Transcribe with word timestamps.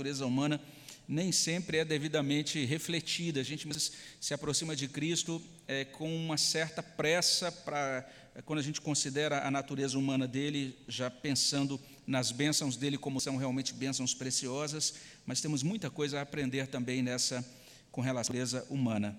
natureza 0.00 0.26
humana 0.26 0.60
nem 1.08 1.32
sempre 1.32 1.78
é 1.78 1.84
devidamente 1.84 2.64
refletida. 2.64 3.40
A 3.40 3.42
gente 3.42 3.66
se 4.20 4.32
aproxima 4.32 4.76
de 4.76 4.86
Cristo 4.86 5.42
é, 5.66 5.84
com 5.84 6.14
uma 6.14 6.36
certa 6.36 6.80
pressa 6.80 7.50
para 7.50 8.08
é, 8.32 8.40
quando 8.40 8.60
a 8.60 8.62
gente 8.62 8.80
considera 8.80 9.44
a 9.44 9.50
natureza 9.50 9.98
humana 9.98 10.28
dele, 10.28 10.78
já 10.86 11.10
pensando 11.10 11.80
nas 12.06 12.30
bênçãos 12.30 12.76
dele 12.76 12.96
como 12.96 13.20
são 13.20 13.36
realmente 13.36 13.74
bênçãos 13.74 14.14
preciosas, 14.14 14.94
mas 15.26 15.40
temos 15.40 15.64
muita 15.64 15.90
coisa 15.90 16.20
a 16.20 16.22
aprender 16.22 16.68
também 16.68 17.02
nessa 17.02 17.44
com 17.90 18.00
relação 18.00 18.32
à 18.32 18.38
natureza 18.38 18.64
humana. 18.70 19.18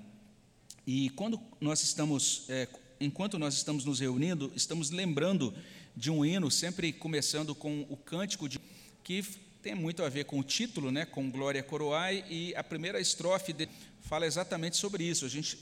E 0.88 1.10
quando 1.10 1.42
nós 1.60 1.84
estamos, 1.84 2.46
é, 2.48 2.70
enquanto 3.02 3.38
nós 3.38 3.54
estamos 3.54 3.84
nos 3.84 4.00
reunindo, 4.00 4.50
estamos 4.56 4.92
lembrando 4.92 5.54
de 5.94 6.10
um 6.10 6.24
hino, 6.24 6.50
sempre 6.50 6.94
começando 6.94 7.54
com 7.54 7.86
o 7.90 7.98
cântico 7.98 8.48
de 8.48 8.62
que 9.04 9.49
tem 9.62 9.76
muito 9.76 10.04
a 10.04 10.10
ver 10.10 10.26
com 10.26 10.40
o 10.40 10.44
título, 10.44 10.92
né, 10.92 11.06
com 11.06 11.30
Glória 11.30 11.62
Coroai, 11.62 12.24
e 12.30 12.56
a 12.56 12.64
primeira 12.64 13.00
estrofe 13.00 13.52
de, 13.52 13.68
fala 14.02 14.26
exatamente 14.26 14.78
sobre 14.78 15.04
isso. 15.04 15.26
A 15.26 15.30
gente 15.30 15.60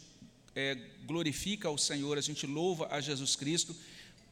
é, 0.55 0.77
glorifica 1.05 1.67
ao 1.67 1.77
Senhor, 1.77 2.17
a 2.17 2.21
gente 2.21 2.45
louva 2.45 2.87
a 2.91 3.01
Jesus 3.01 3.35
Cristo 3.35 3.75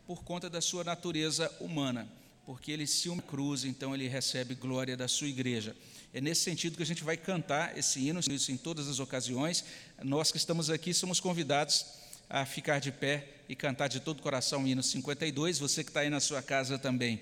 por 0.05 0.23
conta 0.23 0.49
da 0.49 0.61
sua 0.61 0.83
natureza 0.83 1.51
humana, 1.59 2.07
porque 2.45 2.71
ele 2.71 2.85
se 2.85 3.09
uma 3.09 3.21
cruz, 3.21 3.65
então 3.65 3.95
ele 3.95 4.07
recebe 4.07 4.53
glória 4.53 4.95
da 4.95 5.07
sua 5.07 5.27
igreja. 5.27 5.75
É 6.13 6.21
nesse 6.21 6.41
sentido 6.41 6.77
que 6.77 6.83
a 6.83 6.85
gente 6.85 7.03
vai 7.03 7.17
cantar 7.17 7.75
esse 7.77 7.99
hino, 7.99 8.19
isso 8.19 8.51
em 8.51 8.57
todas 8.57 8.87
as 8.87 8.99
ocasiões. 8.99 9.65
Nós 10.03 10.31
que 10.31 10.37
estamos 10.37 10.69
aqui 10.69 10.93
somos 10.93 11.19
convidados 11.19 11.85
a 12.29 12.45
ficar 12.45 12.79
de 12.79 12.91
pé 12.91 13.27
e 13.49 13.55
cantar 13.55 13.87
de 13.87 13.99
todo 13.99 14.19
o 14.19 14.21
coração 14.21 14.63
o 14.63 14.67
hino 14.67 14.81
52. 14.81 15.57
Você 15.57 15.83
que 15.83 15.89
está 15.89 16.01
aí 16.01 16.09
na 16.09 16.19
sua 16.19 16.41
casa 16.41 16.77
também 16.77 17.21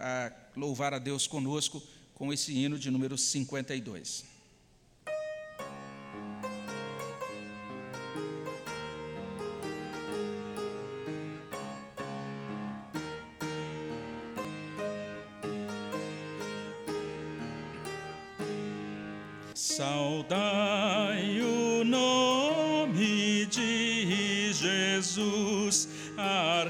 a 0.00 0.32
louvar 0.56 0.94
a 0.94 0.98
Deus 0.98 1.26
conosco 1.26 1.82
com 2.14 2.32
esse 2.32 2.52
hino 2.52 2.78
de 2.78 2.90
número 2.90 3.16
52. 3.16 4.37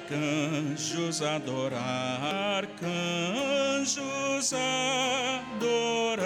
Arcanjos 0.08 1.20
adorar, 1.20 2.64
arcanjos 2.64 4.54
adorai, 5.60 6.16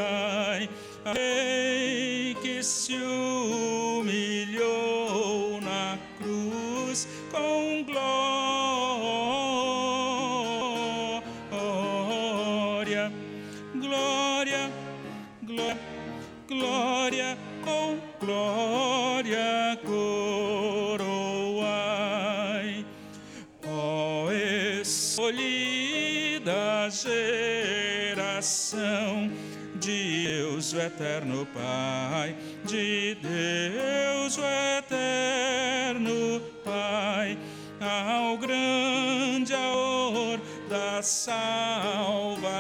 eterno 30.93 31.47
Pai, 31.47 32.37
de 32.65 33.17
Deus 33.17 34.37
o 34.37 34.43
eterno 34.79 36.41
Pai, 36.63 37.39
ao 37.81 38.37
grande 38.37 39.55
amor 39.55 40.39
da 40.69 41.01
salvação 41.03 42.53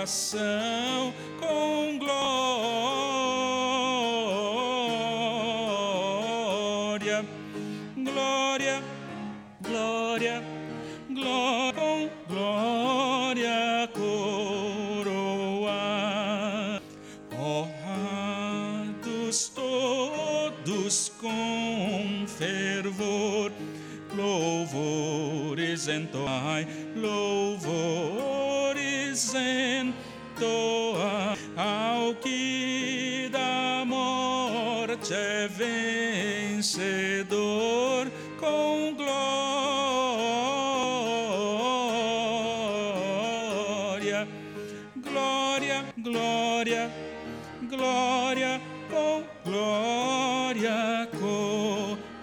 glória 50.72 51.09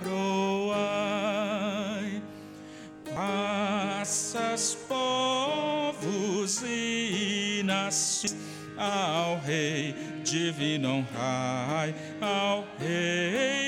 coroai. 0.04 0.22
Passas 3.14 4.76
povos 4.88 6.64
e 6.64 7.62
nações 7.66 8.36
ao 8.78 9.40
Rei 9.40 9.94
divino 10.24 10.90
honrai, 10.90 11.94
ao 12.22 12.66
Rei 12.80 13.59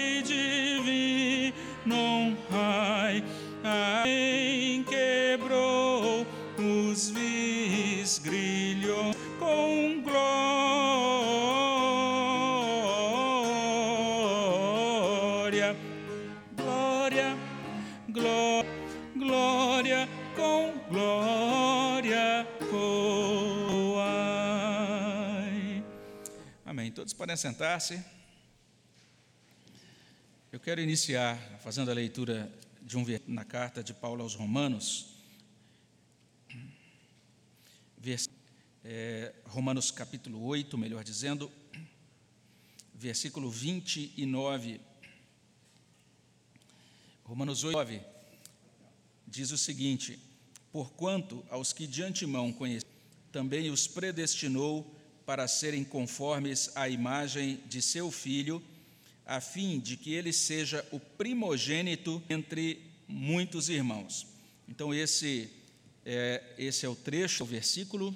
sentar-se. 27.41 27.99
Eu 30.51 30.59
quero 30.59 30.79
iniciar 30.79 31.39
fazendo 31.63 31.89
a 31.89 31.93
leitura 31.93 32.53
de 32.83 32.95
um 32.95 33.03
na 33.25 33.43
carta 33.43 33.83
de 33.83 33.95
Paulo 33.95 34.21
aos 34.21 34.35
Romanos, 34.35 35.15
vers, 37.97 38.29
é, 38.83 39.33
Romanos 39.47 39.89
capítulo 39.89 40.43
8, 40.43 40.77
melhor 40.77 41.03
dizendo, 41.03 41.51
versículo 42.93 43.49
29. 43.49 44.79
Romanos 47.23 47.63
8, 47.63 47.73
9, 47.73 48.01
diz 49.25 49.49
o 49.49 49.57
seguinte: 49.57 50.19
Porquanto 50.71 51.43
aos 51.49 51.73
que 51.73 51.87
de 51.87 52.03
antemão 52.03 52.53
conheceu, 52.53 52.87
também 53.31 53.71
os 53.71 53.87
predestinou 53.87 55.00
para 55.31 55.47
serem 55.47 55.81
conformes 55.81 56.69
à 56.75 56.89
imagem 56.89 57.61
de 57.65 57.81
seu 57.81 58.11
filho, 58.11 58.61
a 59.25 59.39
fim 59.39 59.79
de 59.79 59.95
que 59.95 60.13
ele 60.13 60.33
seja 60.33 60.85
o 60.91 60.99
primogênito 60.99 62.21
entre 62.29 62.81
muitos 63.07 63.69
irmãos. 63.69 64.27
Então, 64.67 64.93
esse 64.93 65.49
é, 66.05 66.43
esse 66.57 66.85
é 66.85 66.89
o 66.89 66.97
trecho, 66.97 67.45
o 67.45 67.47
versículo. 67.47 68.13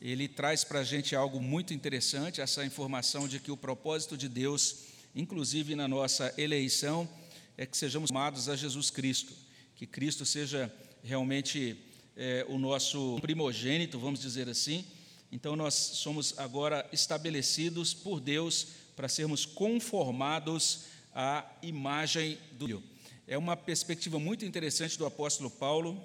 Ele 0.00 0.28
traz 0.28 0.62
para 0.62 0.78
a 0.78 0.84
gente 0.84 1.16
algo 1.16 1.42
muito 1.42 1.74
interessante, 1.74 2.40
essa 2.40 2.64
informação 2.64 3.26
de 3.26 3.40
que 3.40 3.50
o 3.50 3.56
propósito 3.56 4.16
de 4.16 4.28
Deus, 4.28 4.76
inclusive 5.12 5.74
na 5.74 5.88
nossa 5.88 6.32
eleição, 6.38 7.08
é 7.58 7.66
que 7.66 7.76
sejamos 7.76 8.12
amados 8.12 8.48
a 8.48 8.54
Jesus 8.54 8.92
Cristo, 8.92 9.32
que 9.74 9.88
Cristo 9.88 10.24
seja 10.24 10.72
realmente 11.02 11.76
é, 12.16 12.46
o 12.48 12.60
nosso 12.60 13.18
primogênito, 13.20 13.98
vamos 13.98 14.20
dizer 14.20 14.48
assim. 14.48 14.84
Então, 15.34 15.56
nós 15.56 15.74
somos 15.74 16.38
agora 16.38 16.88
estabelecidos 16.92 17.92
por 17.92 18.20
Deus 18.20 18.68
para 18.94 19.08
sermos 19.08 19.44
conformados 19.44 20.84
à 21.12 21.44
imagem 21.60 22.38
do 22.52 22.66
Filho. 22.66 22.82
É 23.26 23.36
uma 23.36 23.56
perspectiva 23.56 24.20
muito 24.20 24.44
interessante 24.44 24.96
do 24.96 25.04
apóstolo 25.04 25.50
Paulo. 25.50 26.00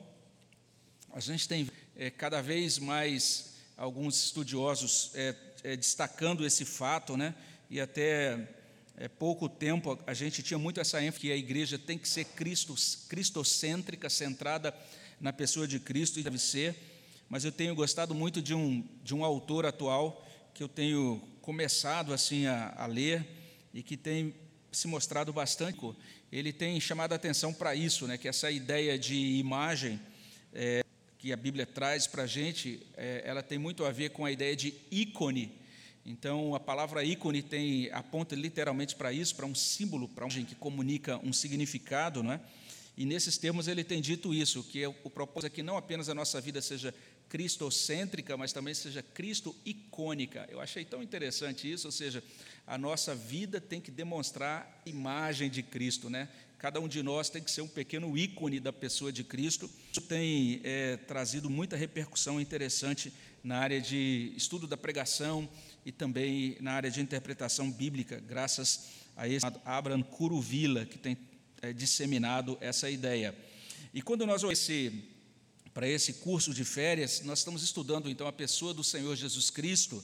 A 1.13 1.19
gente 1.19 1.47
tem 1.47 1.69
é, 1.95 2.09
cada 2.09 2.41
vez 2.41 2.79
mais 2.79 3.53
alguns 3.77 4.17
estudiosos 4.17 5.11
é, 5.13 5.35
é, 5.63 5.77
destacando 5.77 6.43
esse 6.43 6.65
fato, 6.65 7.15
né? 7.15 7.35
E 7.69 7.79
até 7.79 8.49
é, 8.97 9.07
pouco 9.07 9.47
tempo 9.47 9.99
a 10.07 10.13
gente 10.15 10.41
tinha 10.41 10.57
muito 10.57 10.79
essa 10.79 11.03
ênfase 11.03 11.21
que 11.21 11.31
a 11.31 11.37
igreja 11.37 11.77
tem 11.77 11.99
que 11.99 12.09
ser 12.09 12.25
Cristo, 12.25 12.73
cristocêntrica, 13.07 14.09
centrada 14.09 14.75
na 15.21 15.31
pessoa 15.31 15.67
de 15.67 15.79
Cristo 15.79 16.19
e 16.19 16.23
deve 16.23 16.39
ser. 16.39 16.98
Mas 17.29 17.45
eu 17.45 17.51
tenho 17.51 17.75
gostado 17.75 18.15
muito 18.15 18.41
de 18.41 18.55
um, 18.55 18.83
de 19.03 19.13
um 19.13 19.23
autor 19.23 19.65
atual 19.65 20.25
que 20.53 20.63
eu 20.63 20.67
tenho 20.67 21.21
começado 21.41 22.11
assim 22.11 22.47
a, 22.47 22.73
a 22.75 22.87
ler 22.87 23.25
e 23.71 23.83
que 23.83 23.95
tem 23.95 24.33
se 24.71 24.87
mostrado 24.87 25.31
bastante. 25.31 25.79
Ele 26.31 26.51
tem 26.51 26.79
chamado 26.81 27.13
a 27.13 27.15
atenção 27.15 27.53
para 27.53 27.75
isso, 27.75 28.07
né? 28.07 28.17
Que 28.17 28.27
essa 28.27 28.49
ideia 28.49 28.97
de 28.97 29.15
imagem 29.15 29.99
é, 30.53 30.83
que 31.19 31.31
a 31.31 31.37
Bíblia 31.37 31.65
traz 31.65 32.07
para 32.07 32.23
a 32.23 32.27
gente, 32.27 32.81
é, 32.97 33.21
ela 33.25 33.43
tem 33.43 33.59
muito 33.59 33.85
a 33.85 33.91
ver 33.91 34.09
com 34.09 34.25
a 34.25 34.31
ideia 34.31 34.55
de 34.55 34.73
ícone. 34.89 35.51
Então, 36.05 36.55
a 36.55 36.59
palavra 36.59 37.03
ícone 37.03 37.43
tem 37.43 37.91
aponta 37.91 38.35
literalmente 38.35 38.95
para 38.95 39.13
isso, 39.13 39.35
para 39.35 39.45
um 39.45 39.53
símbolo, 39.53 40.07
para 40.07 40.25
um 40.25 40.29
que 40.29 40.55
comunica 40.55 41.19
um 41.23 41.31
significado, 41.31 42.23
não 42.23 42.33
é? 42.33 42.41
E 42.99 43.05
nesses 43.05 43.37
termos 43.37 43.69
ele 43.69 43.81
tem 43.81 44.01
dito 44.01 44.33
isso, 44.33 44.61
que 44.61 44.83
é 44.83 44.87
o 44.87 45.09
propósito 45.09 45.47
é 45.47 45.49
que 45.49 45.63
não 45.63 45.77
apenas 45.77 46.09
a 46.09 46.13
nossa 46.13 46.41
vida 46.41 46.61
seja 46.61 46.93
cristocêntrica, 47.29 48.35
mas 48.35 48.51
também 48.51 48.73
seja 48.73 49.03
Cristo 49.03 49.55
icônica. 49.63 50.47
Eu 50.49 50.59
achei 50.59 50.83
tão 50.83 51.01
interessante 51.03 51.71
isso, 51.71 51.87
ou 51.87 51.91
seja, 51.91 52.23
a 52.65 52.77
nossa 52.77 53.15
vida 53.15 53.61
tem 53.61 53.79
que 53.79 53.91
demonstrar 53.91 54.81
a 54.85 54.89
imagem 54.89 55.49
de 55.49 55.61
Cristo, 55.61 56.09
né? 56.09 56.27
Cada 56.57 56.81
um 56.81 56.89
de 56.89 57.01
nós 57.01 57.29
tem 57.29 57.41
que 57.41 57.49
ser 57.49 57.61
um 57.61 57.67
pequeno 57.67 58.17
ícone 58.17 58.59
da 58.59 58.73
pessoa 58.73 59.13
de 59.13 59.23
Cristo. 59.23 59.69
Isso 59.93 60.01
tem 60.01 60.59
é, 60.65 60.97
trazido 60.97 61.49
muita 61.49 61.77
repercussão 61.77 62.41
interessante 62.41 63.13
na 63.41 63.59
área 63.59 63.79
de 63.79 64.33
estudo 64.35 64.67
da 64.67 64.75
pregação 64.75 65.47
e 65.85 65.91
também 65.91 66.57
na 66.59 66.73
área 66.73 66.91
de 66.91 66.99
interpretação 66.99 67.71
bíblica, 67.71 68.19
graças 68.19 68.89
a 69.15 69.25
esse 69.25 69.45
Abraham 69.63 70.01
Curuvila, 70.01 70.85
que 70.85 70.97
tem 70.97 71.17
é, 71.61 71.71
disseminado 71.71 72.57
essa 72.59 72.89
ideia. 72.89 73.33
E 73.93 74.01
quando 74.01 74.25
nós 74.25 74.43
olhamos 74.43 74.59
para 75.79 75.87
esse 75.87 76.11
curso 76.15 76.53
de 76.53 76.65
férias, 76.65 77.21
nós 77.23 77.39
estamos 77.39 77.63
estudando 77.63 78.09
então 78.09 78.27
a 78.27 78.33
pessoa 78.33 78.73
do 78.73 78.83
Senhor 78.83 79.15
Jesus 79.15 79.49
Cristo 79.49 80.03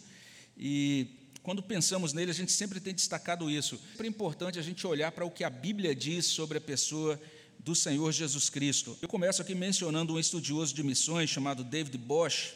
e 0.58 1.06
quando 1.44 1.62
pensamos 1.62 2.14
nele, 2.14 2.32
a 2.32 2.34
gente 2.34 2.54
sempre 2.54 2.80
tem 2.80 2.94
destacado 2.94 3.52
isso. 3.52 3.76
É 3.76 3.90
sempre 3.90 4.08
importante 4.08 4.58
a 4.58 4.62
gente 4.62 4.88
olhar 4.88 5.12
para 5.12 5.26
o 5.26 5.30
que 5.30 5.44
a 5.44 5.50
Bíblia 5.50 5.94
diz 5.94 6.28
sobre 6.28 6.60
a 6.60 6.62
pessoa 6.62 7.22
do 7.60 7.76
Senhor 7.76 8.10
Jesus 8.14 8.50
Cristo. 8.50 8.98
Eu 9.02 9.10
começo 9.10 9.42
aqui 9.42 9.54
mencionando 9.54 10.14
um 10.14 10.20
estudioso 10.20 10.74
de 10.74 10.82
missões 10.82 11.30
chamado 11.30 11.62
David 11.62 11.98
Bosch, 11.98 12.54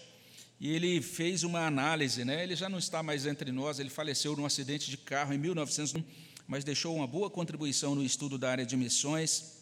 e 0.57 0.69
ele 0.69 1.01
fez 1.01 1.43
uma 1.43 1.67
análise, 1.67 2.23
né? 2.23 2.41
Ele 2.41 2.55
já 2.55 2.69
não 2.69 2.79
está 2.79 3.03
mais 3.03 3.25
entre 3.25 3.51
nós, 3.51 3.79
ele 3.79 3.89
faleceu 3.89 4.33
num 4.33 4.45
acidente 4.45 4.89
de 4.89 4.95
carro 4.95 5.33
em 5.33 5.37
1901, 5.37 6.01
mas 6.47 6.63
deixou 6.63 6.95
uma 6.95 7.05
boa 7.05 7.29
contribuição 7.29 7.95
no 7.95 8.01
estudo 8.01 8.37
da 8.37 8.49
área 8.49 8.65
de 8.65 8.77
missões. 8.77 9.59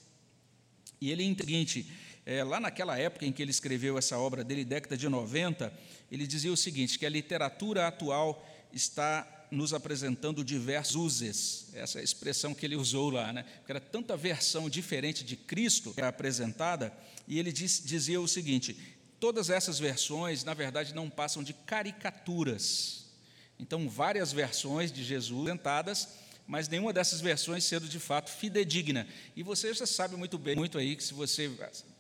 E 1.02 1.12
ele 1.12 1.24
entende 1.24 1.42
o 1.42 1.46
seguinte, 1.46 2.07
é, 2.28 2.44
lá 2.44 2.60
naquela 2.60 3.00
época 3.00 3.26
em 3.26 3.32
que 3.32 3.42
ele 3.42 3.52
escreveu 3.52 3.98
essa 3.98 4.18
obra 4.18 4.44
dele, 4.44 4.66
década 4.66 4.98
de 4.98 5.08
90, 5.08 5.72
ele 6.12 6.28
dizia 6.28 6.52
o 6.52 6.58
seguinte, 6.58 7.00
que 7.00 7.06
a 7.06 7.10
literatura 7.10 7.88
atual 7.88 8.46
está 8.74 9.26
nos 9.50 9.74
apresentando 9.74 10.44
diversos 10.44 10.96
uses, 10.98 11.68
essa 11.74 12.02
é 12.02 12.04
expressão 12.04 12.54
que 12.54 12.66
ele 12.66 12.76
usou 12.76 13.10
lá, 13.10 13.32
né? 13.32 13.44
porque 13.60 13.72
era 13.72 13.80
tanta 13.80 14.18
versão 14.18 14.70
diferente 14.70 15.24
de 15.24 15.38
Cristo 15.38 15.94
que 15.94 16.02
era 16.02 16.10
apresentada, 16.10 16.92
e 17.26 17.40
ele 17.40 17.50
diz, 17.50 17.82
dizia 17.86 18.20
o 18.20 18.28
seguinte: 18.28 18.78
todas 19.22 19.50
essas 19.50 19.80
versões, 19.80 20.44
na 20.44 20.54
verdade, 20.54 20.94
não 20.94 21.10
passam 21.10 21.42
de 21.42 21.54
caricaturas. 21.54 23.06
Então, 23.58 23.88
várias 23.88 24.34
versões 24.34 24.92
de 24.92 25.02
Jesus 25.02 25.40
apresentadas, 25.40 26.10
mas 26.46 26.68
nenhuma 26.68 26.92
dessas 26.92 27.22
versões 27.22 27.64
sendo 27.64 27.88
de 27.88 28.00
fato 28.00 28.30
fidedigna. 28.30 29.08
E 29.34 29.44
você 29.44 29.74
já 29.74 29.86
sabe 29.86 30.18
muito 30.18 30.38
bem, 30.38 30.58
muito 30.58 30.78
aí, 30.78 30.94
que 30.94 31.04
se 31.06 31.14
você 31.14 31.50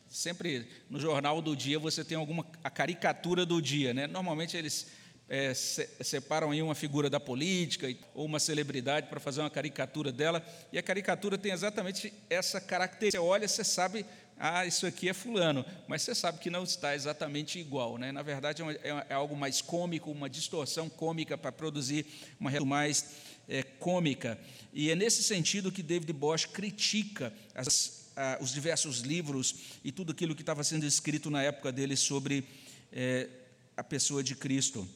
sempre 0.09 0.67
no 0.89 0.99
jornal 0.99 1.41
do 1.41 1.55
dia 1.55 1.79
você 1.79 2.03
tem 2.03 2.17
alguma 2.17 2.45
a 2.63 2.69
caricatura 2.69 3.45
do 3.45 3.61
dia, 3.61 3.93
né? 3.93 4.07
Normalmente 4.07 4.55
eles 4.55 4.87
é, 5.29 5.53
se, 5.53 5.87
separam 6.01 6.51
aí 6.51 6.61
uma 6.61 6.75
figura 6.75 7.09
da 7.09 7.19
política 7.19 7.93
ou 8.13 8.25
uma 8.25 8.39
celebridade 8.39 9.07
para 9.07 9.19
fazer 9.19 9.41
uma 9.41 9.49
caricatura 9.49 10.11
dela, 10.11 10.45
e 10.71 10.77
a 10.77 10.83
caricatura 10.83 11.37
tem 11.37 11.51
exatamente 11.51 12.13
essa 12.29 12.61
característica. 12.61 13.21
Você 13.21 13.29
olha, 13.29 13.47
você 13.47 13.63
sabe, 13.63 14.05
ah, 14.39 14.65
isso 14.65 14.85
aqui 14.85 15.09
é 15.09 15.13
fulano, 15.13 15.65
mas 15.87 16.01
você 16.01 16.15
sabe 16.15 16.39
que 16.39 16.49
não 16.49 16.63
está 16.63 16.95
exatamente 16.95 17.59
igual. 17.59 17.97
Né? 17.97 18.11
Na 18.11 18.21
verdade, 18.21 18.61
é, 18.61 18.89
é, 18.89 19.05
é 19.09 19.13
algo 19.13 19.35
mais 19.35 19.61
cômico, 19.61 20.11
uma 20.11 20.29
distorção 20.29 20.89
cômica 20.89 21.37
para 21.37 21.51
produzir 21.51 22.05
uma 22.39 22.49
realidade 22.49 22.69
mais 22.69 23.05
é, 23.49 23.63
cômica. 23.63 24.39
E 24.73 24.89
é 24.89 24.95
nesse 24.95 25.23
sentido 25.23 25.71
que 25.71 25.83
David 25.83 26.13
Bosch 26.13 26.47
critica 26.47 27.33
as, 27.53 28.06
ah, 28.17 28.37
os 28.41 28.51
diversos 28.51 29.01
livros 29.01 29.55
e 29.83 29.91
tudo 29.91 30.11
aquilo 30.11 30.35
que 30.35 30.41
estava 30.41 30.63
sendo 30.63 30.85
escrito 30.85 31.29
na 31.29 31.43
época 31.43 31.71
dele 31.71 31.95
sobre 31.95 32.43
é, 32.91 33.29
a 33.77 33.83
pessoa 33.83 34.23
de 34.23 34.35
Cristo. 34.35 34.87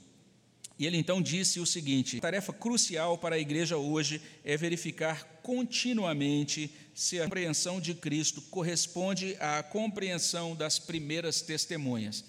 E 0.79 0.87
ele 0.87 0.97
então 0.97 1.21
disse 1.21 1.59
o 1.59 1.65
seguinte: 1.65 2.17
a 2.17 2.21
tarefa 2.21 2.51
crucial 2.51 3.15
para 3.15 3.35
a 3.35 3.39
igreja 3.39 3.77
hoje 3.77 4.19
é 4.43 4.57
verificar 4.57 5.23
continuamente 5.43 6.73
se 6.95 7.19
a 7.19 7.25
compreensão 7.25 7.79
de 7.79 7.93
Cristo 7.93 8.41
corresponde 8.49 9.37
à 9.39 9.61
compreensão 9.61 10.55
das 10.55 10.79
primeiras 10.79 11.41
testemunhas. 11.41 12.25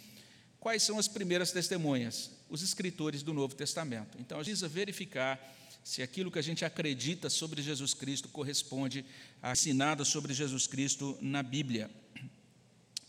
Quais 0.60 0.82
são 0.82 0.98
as 0.98 1.08
primeiras 1.08 1.50
testemunhas? 1.50 2.30
Os 2.50 2.62
escritores 2.62 3.22
do 3.22 3.32
Novo 3.32 3.54
Testamento. 3.54 4.18
Então, 4.20 4.38
a 4.38 4.42
gente 4.42 4.52
precisa 4.52 4.68
verificar 4.68 5.40
se 5.84 6.02
aquilo 6.02 6.30
que 6.30 6.38
a 6.38 6.42
gente 6.42 6.64
acredita 6.64 7.28
sobre 7.28 7.62
Jesus 7.62 7.94
Cristo 7.94 8.28
corresponde 8.28 9.04
a 9.42 9.52
ensinado 9.52 10.04
sobre 10.04 10.32
Jesus 10.32 10.66
Cristo 10.66 11.18
na 11.20 11.42
Bíblia. 11.42 11.90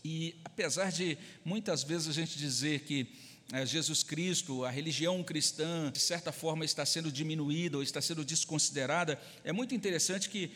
E 0.04 0.34
apesar 0.44 0.90
de 0.90 1.16
muitas 1.44 1.82
vezes 1.82 2.08
a 2.08 2.12
gente 2.12 2.36
dizer 2.36 2.80
que 2.80 3.06
é, 3.52 3.64
Jesus 3.64 4.02
Cristo, 4.02 4.64
a 4.64 4.70
religião 4.70 5.22
cristã, 5.22 5.90
de 5.92 6.00
certa 6.00 6.32
forma 6.32 6.64
está 6.64 6.84
sendo 6.84 7.12
diminuída 7.12 7.76
ou 7.76 7.82
está 7.82 8.00
sendo 8.00 8.24
desconsiderada, 8.24 9.20
é 9.44 9.52
muito 9.52 9.74
interessante 9.74 10.28
que 10.28 10.50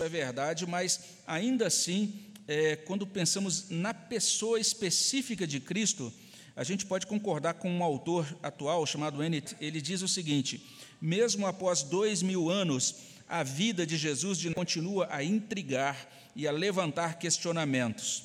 é 0.00 0.08
verdade, 0.08 0.66
mas 0.66 1.00
ainda 1.26 1.66
assim, 1.66 2.14
é, 2.46 2.76
quando 2.76 3.06
pensamos 3.06 3.70
na 3.70 3.92
pessoa 3.92 4.58
específica 4.60 5.46
de 5.46 5.60
Cristo, 5.60 6.12
a 6.54 6.64
gente 6.64 6.86
pode 6.86 7.06
concordar 7.06 7.54
com 7.54 7.70
um 7.70 7.84
autor 7.84 8.26
atual 8.42 8.84
chamado 8.84 9.22
Ennett, 9.22 9.56
ele 9.60 9.80
diz 9.80 10.02
o 10.02 10.08
seguinte: 10.08 10.60
mesmo 11.00 11.46
após 11.46 11.82
dois 11.82 12.22
mil 12.22 12.50
anos, 12.50 12.94
a 13.28 13.42
vida 13.42 13.86
de 13.86 13.96
Jesus 13.96 14.44
continua 14.54 15.08
a 15.10 15.22
intrigar 15.22 16.08
e 16.34 16.46
a 16.46 16.52
levantar 16.52 17.18
questionamentos. 17.18 18.24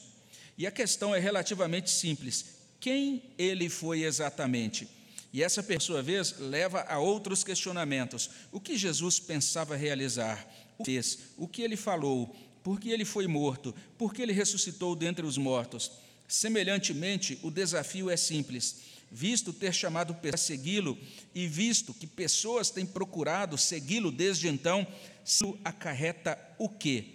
E 0.58 0.65
a 0.68 0.72
questão 0.72 1.13
é 1.13 1.20
relativamente 1.20 1.89
simples: 1.89 2.46
quem 2.80 3.24
ele 3.38 3.70
foi 3.70 4.03
exatamente. 4.03 4.88
E 5.34 5.42
essa, 5.42 5.63
por 5.63 5.82
sua 5.82 6.03
vez, 6.03 6.36
leva 6.38 6.82
a 6.82 7.00
outros 7.00 7.44
questionamentos. 7.44 8.30
O 8.51 8.60
que 8.60 8.77
Jesus 8.77 9.20
pensava 9.20 9.75
realizar? 9.75 10.48
O 10.77 10.84
que 10.84 10.92
fez? 10.92 11.20
O 11.38 11.48
que 11.48 11.63
ele 11.63 11.75
falou? 11.75 12.36
Por 12.63 12.80
que 12.80 12.92
ele 12.92 13.03
foi 13.03 13.25
morto? 13.25 13.74
Por 13.98 14.13
que 14.13 14.22
ele 14.22 14.32
ressuscitou 14.32 14.96
dentre 14.96 15.25
os 15.25 15.38
mortos? 15.38 15.92
Semelhantemente, 16.27 17.39
o 17.42 17.50
desafio 17.50 18.12
é 18.12 18.15
simples. 18.15 18.93
Visto 19.15 19.53
ter 19.53 19.72
chamado 19.72 20.15
para 20.15 20.36
segui-lo 20.36 20.98
e 21.36 21.46
visto 21.46 21.93
que 21.93 22.08
pessoas 22.08 22.72
têm 22.72 22.84
procurado 22.84 23.60
segui-lo 23.60 24.12
desde 24.12 24.48
então, 24.48 24.88
isso 25.24 25.55
acarreta 25.63 26.36
o 26.58 26.67
quê? 26.67 27.05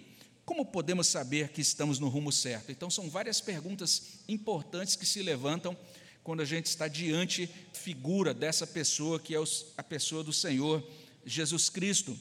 Como 0.44 0.64
podemos 0.64 1.08
saber 1.08 1.48
que 1.48 1.60
estamos 1.60 1.98
no 1.98 2.08
rumo 2.08 2.30
certo? 2.30 2.70
Então, 2.70 2.88
são 2.88 3.10
várias 3.10 3.40
perguntas 3.40 4.20
importantes 4.28 4.94
que 4.94 5.04
se 5.04 5.20
levantam 5.24 5.76
quando 6.22 6.40
a 6.40 6.44
gente 6.44 6.66
está 6.66 6.86
diante 6.86 7.50
figura 7.72 8.32
dessa 8.32 8.64
pessoa 8.64 9.18
que 9.18 9.34
é 9.34 9.38
a 9.76 9.82
pessoa 9.82 10.22
do 10.22 10.32
Senhor 10.32 10.86
Jesus 11.26 11.68
Cristo. 11.68 12.16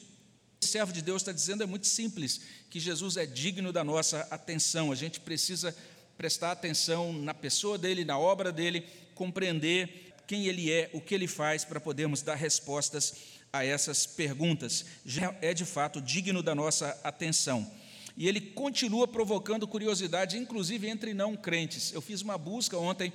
O 0.60 0.66
servo 0.66 0.92
de 0.92 1.02
Deus 1.02 1.22
está 1.22 1.30
dizendo 1.30 1.62
é 1.62 1.66
muito 1.66 1.86
simples, 1.86 2.40
que 2.68 2.80
Jesus 2.80 3.16
é 3.16 3.24
digno 3.24 3.72
da 3.72 3.84
nossa 3.84 4.26
atenção. 4.28 4.90
A 4.90 4.96
gente 4.96 5.20
precisa 5.20 5.72
prestar 6.18 6.50
atenção 6.50 7.12
na 7.12 7.32
pessoa 7.32 7.78
dele, 7.78 8.04
na 8.04 8.18
obra 8.18 8.50
dele, 8.50 8.84
compreender 9.18 10.14
quem 10.26 10.46
ele 10.46 10.72
é, 10.72 10.88
o 10.92 11.00
que 11.00 11.14
ele 11.14 11.26
faz, 11.26 11.64
para 11.64 11.80
podermos 11.80 12.22
dar 12.22 12.36
respostas 12.36 13.14
a 13.52 13.64
essas 13.64 14.06
perguntas. 14.06 14.84
Já 15.04 15.34
é 15.42 15.52
de 15.52 15.64
fato 15.64 16.00
digno 16.00 16.42
da 16.42 16.54
nossa 16.54 16.98
atenção 17.02 17.70
e 18.18 18.26
ele 18.26 18.40
continua 18.40 19.06
provocando 19.06 19.64
curiosidade, 19.68 20.36
inclusive 20.36 20.88
entre 20.88 21.14
não 21.14 21.36
crentes. 21.36 21.92
Eu 21.92 22.00
fiz 22.00 22.20
uma 22.20 22.36
busca 22.36 22.76
ontem 22.76 23.12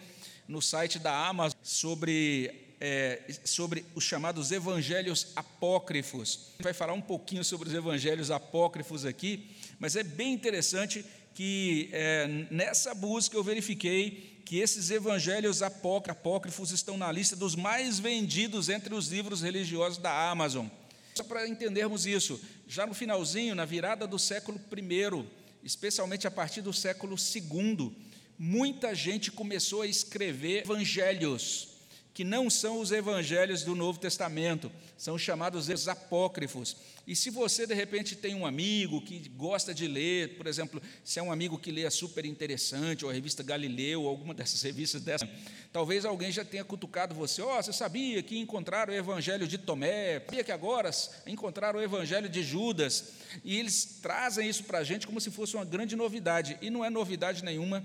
no 0.48 0.62
site 0.62 0.98
da 0.98 1.28
Amazon 1.28 1.60
sobre, 1.62 2.74
é, 2.80 3.22
sobre 3.44 3.86
os 3.94 4.06
chamados 4.06 4.50
evangelhos 4.54 5.34
apócrifos. 5.36 6.54
Vai 6.62 6.72
falar 6.72 6.94
um 6.94 7.02
pouquinho 7.02 7.44
sobre 7.44 7.68
os 7.68 7.76
evangelhos 7.76 8.32
apócrifos 8.32 9.06
aqui, 9.06 9.52
mas 9.78 9.98
é 9.98 10.04
bem 10.04 10.32
interessante 10.32 11.04
que 11.36 11.90
é, 11.92 12.48
nessa 12.50 12.96
busca 12.96 13.36
eu 13.36 13.44
verifiquei 13.44 14.33
que 14.46 14.60
esses 14.60 14.90
evangelhos 14.90 15.62
apócrifos 15.62 16.72
estão 16.72 16.98
na 16.98 17.12
lista 17.12 17.36
dos 17.36 17.56
mais 17.56 18.00
vendidos 18.00 18.70
entre 18.70 18.94
os 18.94 19.08
livros 19.08 19.42
religiosos 19.42 19.98
da 19.98 20.30
Amazon. 20.30 20.68
Só 21.16 21.24
para 21.24 21.48
entendermos 21.48 22.06
isso, 22.06 22.40
já 22.68 22.86
no 22.86 22.94
finalzinho, 22.94 23.56
na 23.56 23.66
virada 23.66 24.08
do 24.08 24.18
século 24.20 24.60
I, 24.76 25.26
especialmente 25.64 26.28
a 26.28 26.32
partir 26.32 26.62
do 26.62 26.74
século 26.74 27.16
II, 27.16 27.96
muita 28.38 28.96
gente 28.96 29.32
começou 29.32 29.82
a 29.84 29.88
escrever 29.88 30.64
evangelhos 30.64 31.73
que 32.14 32.24
não 32.24 32.50
são 32.50 32.80
os 32.80 32.92
evangelhos 32.92 33.64
do 33.64 33.74
Novo 33.74 34.00
Testamento, 34.00 34.72
são 34.96 35.18
chamados 35.18 35.68
os 35.68 35.88
apócrifos. 35.88 36.78
E 37.08 37.16
se 37.16 37.32
você 37.32 37.66
de 37.66 37.74
repente 37.74 38.16
tem 38.16 38.36
um 38.36 38.46
amigo 38.46 39.02
que 39.02 39.28
gosta 39.30 39.74
de 39.74 39.88
ler, 39.88 40.38
por 40.38 40.46
exemplo, 40.46 40.82
se 41.04 41.18
é 41.18 41.24
um 41.24 41.32
amigo 41.32 41.58
que 41.58 41.72
lê 41.72 41.86
a 41.86 41.92
Super 41.92 42.24
Interessante 42.24 43.04
ou 43.04 43.10
a 43.10 43.14
revista 43.14 43.42
Galileu, 43.42 44.04
ou 44.04 44.08
alguma 44.08 44.34
dessas 44.34 44.62
revistas 44.64 45.02
dessas, 45.02 45.28
talvez 45.72 46.06
alguém 46.06 46.32
já 46.32 46.46
tenha 46.46 46.64
cutucado 46.64 47.16
você, 47.16 47.42
ó, 47.42 47.58
oh, 47.58 47.64
você 47.64 47.74
sabia 47.74 48.22
que 48.22 48.38
encontraram 48.38 48.94
o 48.94 48.96
evangelho 48.96 49.48
de 49.48 49.58
Tomé, 49.58 50.20
sabia 50.20 50.44
que 50.44 50.52
agora 50.52 50.92
encontraram 51.26 51.80
o 51.80 51.84
evangelho 51.84 52.30
de 52.30 52.44
Judas, 52.44 53.06
e 53.44 53.58
eles 53.58 54.00
trazem 54.02 54.48
isso 54.48 54.64
para 54.66 54.78
a 54.78 54.84
gente 54.84 55.08
como 55.08 55.20
se 55.20 55.32
fosse 55.32 55.56
uma 55.56 55.66
grande 55.66 55.96
novidade, 55.96 56.60
e 56.62 56.70
não 56.70 56.86
é 56.86 56.92
novidade 56.92 57.44
nenhuma, 57.44 57.84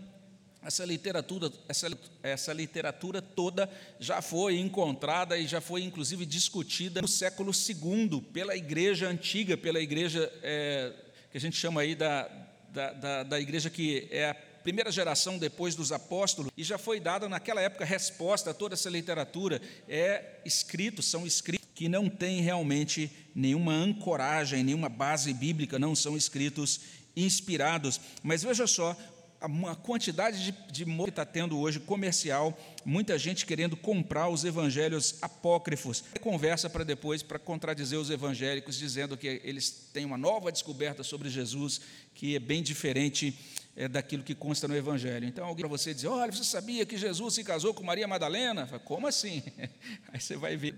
essa 0.62 0.85
literatura, 0.85 1.50
essa, 1.69 1.88
essa 2.23 2.53
literatura 2.53 3.23
toda 3.23 3.71
já 3.99 4.21
foi 4.21 4.59
encontrada 4.59 5.38
e 5.38 5.47
já 5.47 5.61
foi 5.61 5.83
inclusive 5.83 6.27
discutida 6.27 7.00
no 7.00 7.09
século 7.09 7.53
II 7.53 8.21
pela 8.33 8.57
igreja 8.57 9.09
antiga, 9.09 9.57
pela 9.57 9.81
igreja 9.81 10.31
é, 10.43 10.93
que 11.31 11.38
a 11.38 11.41
gente 11.41 11.57
chama 11.57 11.83
aí 11.83 11.95
da, 11.95 12.29
da, 12.71 12.93
da, 12.93 13.23
da 13.23 13.41
igreja 13.41 13.71
que 13.71 14.09
é 14.11 14.31
a 14.31 14.35
primeira 14.69 14.93
geração 14.93 15.38
depois 15.38 15.75
dos 15.75 15.93
apóstolos, 15.93 16.53
e 16.55 16.62
já 16.62 16.77
foi 16.77 17.00
dada 17.00 17.29
naquela 17.29 17.62
época 17.62 17.87
resposta 17.87 18.50
a 18.50 18.55
toda 18.55 18.75
essa 18.75 18.91
literatura. 18.91 19.62
É 19.88 20.41
escrito, 20.45 21.00
são 21.00 21.27
escritos 21.27 21.67
que 21.75 21.88
não 21.88 22.09
têm 22.11 22.43
realmente 22.43 23.11
nenhuma 23.35 23.73
ancoragem, 23.73 24.62
nenhuma 24.62 24.91
base 24.91 25.33
bíblica, 25.33 25.79
não 25.79 25.95
são 25.95 26.17
escritos 26.19 26.81
inspirados. 27.17 27.99
Mas 28.23 28.43
veja 28.43 28.67
só, 28.67 28.95
a 29.40 29.75
quantidade 29.76 30.45
de, 30.45 30.73
de 30.73 30.85
que 30.85 31.09
está 31.11 31.25
tendo 31.25 31.59
hoje 31.59 31.78
comercial, 31.78 32.59
muita 32.85 33.16
gente 33.16 33.47
querendo 33.47 33.76
comprar 33.76 34.28
os 34.28 34.45
evangelhos 34.45 35.16
apócrifos. 35.23 36.02
Conversa 36.21 36.68
para 36.68 36.85
depois, 36.85 37.23
para 37.23 37.38
contradizer 37.38 37.99
os 37.99 38.11
evangélicos, 38.11 38.76
dizendo 38.76 39.16
que 39.16 39.40
eles 39.45 39.71
têm 39.92 40.04
uma 40.04 40.18
nova 40.18 40.50
descoberta 40.50 41.04
sobre 41.04 41.30
Jesus, 41.30 41.80
que 42.14 42.35
é 42.35 42.40
bem 42.40 42.62
diferente 42.62 43.38
é, 43.78 43.87
daquilo 43.87 44.25
que 44.25 44.35
consta 44.35 44.66
no 44.66 44.76
evangelho. 44.76 45.25
Então, 45.25 45.47
alguém 45.47 45.61
para 45.61 45.68
você 45.68 45.94
dizer: 45.94 46.08
olha, 46.08 46.32
você 46.32 46.42
sabia 46.42 46.85
que 46.85 46.99
Jesus 46.99 47.35
se 47.35 47.44
casou 47.44 47.73
com 47.73 47.85
Maria 47.85 48.08
Madalena? 48.08 48.66
Fala, 48.66 48.80
Como 48.80 49.06
assim? 49.06 49.40
Aí 50.12 50.20
você 50.20 50.37
vai 50.37 50.56
ver, 50.56 50.75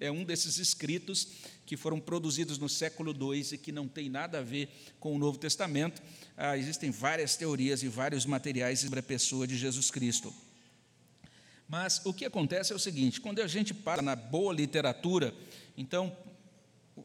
é 0.00 0.10
um 0.10 0.24
desses 0.24 0.56
escritos 0.56 1.28
que 1.66 1.76
foram 1.76 2.00
produzidos 2.00 2.56
no 2.56 2.66
século 2.66 3.12
II 3.12 3.46
e 3.52 3.58
que 3.58 3.70
não 3.70 3.86
tem 3.86 4.08
nada 4.08 4.38
a 4.38 4.42
ver 4.42 4.70
com 4.98 5.14
o 5.14 5.18
Novo 5.18 5.36
Testamento 5.36 6.00
ah, 6.38 6.56
existem 6.56 6.90
várias 6.90 7.36
teorias 7.36 7.82
e 7.82 7.88
vários 7.88 8.24
materiais 8.24 8.80
sobre 8.80 9.00
a 9.00 9.02
pessoa 9.02 9.46
de 9.46 9.54
Jesus 9.54 9.90
Cristo. 9.90 10.32
Mas 11.68 12.00
o 12.06 12.14
que 12.14 12.24
acontece 12.24 12.72
é 12.72 12.76
o 12.76 12.78
seguinte: 12.78 13.20
quando 13.20 13.42
a 13.42 13.46
gente 13.46 13.74
passa 13.74 14.00
na 14.00 14.16
boa 14.16 14.54
literatura, 14.54 15.34
então 15.76 16.16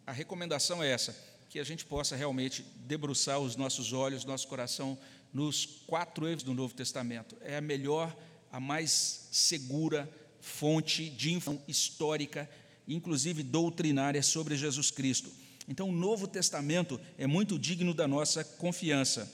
a 0.07 0.13
recomendação 0.13 0.81
é 0.81 0.89
essa, 0.89 1.13
que 1.50 1.59
a 1.59 1.65
gente 1.65 1.83
possa 1.83 2.15
realmente 2.15 2.65
debruçar 2.77 3.39
os 3.39 3.57
nossos 3.57 3.91
olhos, 3.91 4.23
nosso 4.23 4.47
coração 4.47 4.97
nos 5.34 5.66
quatro 5.88 6.25
evangelhos 6.25 6.44
do 6.44 6.54
Novo 6.54 6.74
Testamento. 6.74 7.36
É 7.42 7.58
a 7.58 7.62
melhor, 7.62 8.16
a 8.52 8.60
mais 8.60 9.28
segura 9.32 10.10
fonte 10.40 11.10
de 11.10 11.32
informação 11.32 11.63
histórica, 11.68 12.50
inclusive 12.88 13.42
doutrinária, 13.42 14.22
sobre 14.22 14.56
Jesus 14.56 14.92
Cristo. 14.92 15.32
Então, 15.68 15.90
o 15.90 15.94
Novo 15.94 16.28
Testamento 16.28 17.00
é 17.18 17.25
muito 17.25 17.58
digno 17.58 17.94
da 17.94 18.08
nossa 18.08 18.44
confiança. 18.44 19.32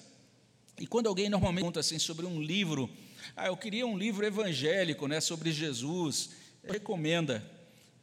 E 0.80 0.86
quando 0.86 1.08
alguém 1.08 1.28
normalmente 1.28 1.64
pergunta 1.64 1.80
assim 1.80 2.00
sobre 2.00 2.26
um 2.26 2.42
livro, 2.42 2.90
ah, 3.36 3.48
eu 3.48 3.58
queria 3.58 3.86
um 3.86 3.98
livro 3.98 4.26
evangélico, 4.26 5.08
né, 5.08 5.20
sobre 5.20 5.52
Jesus, 5.52 6.30
recomenda. 6.64 7.44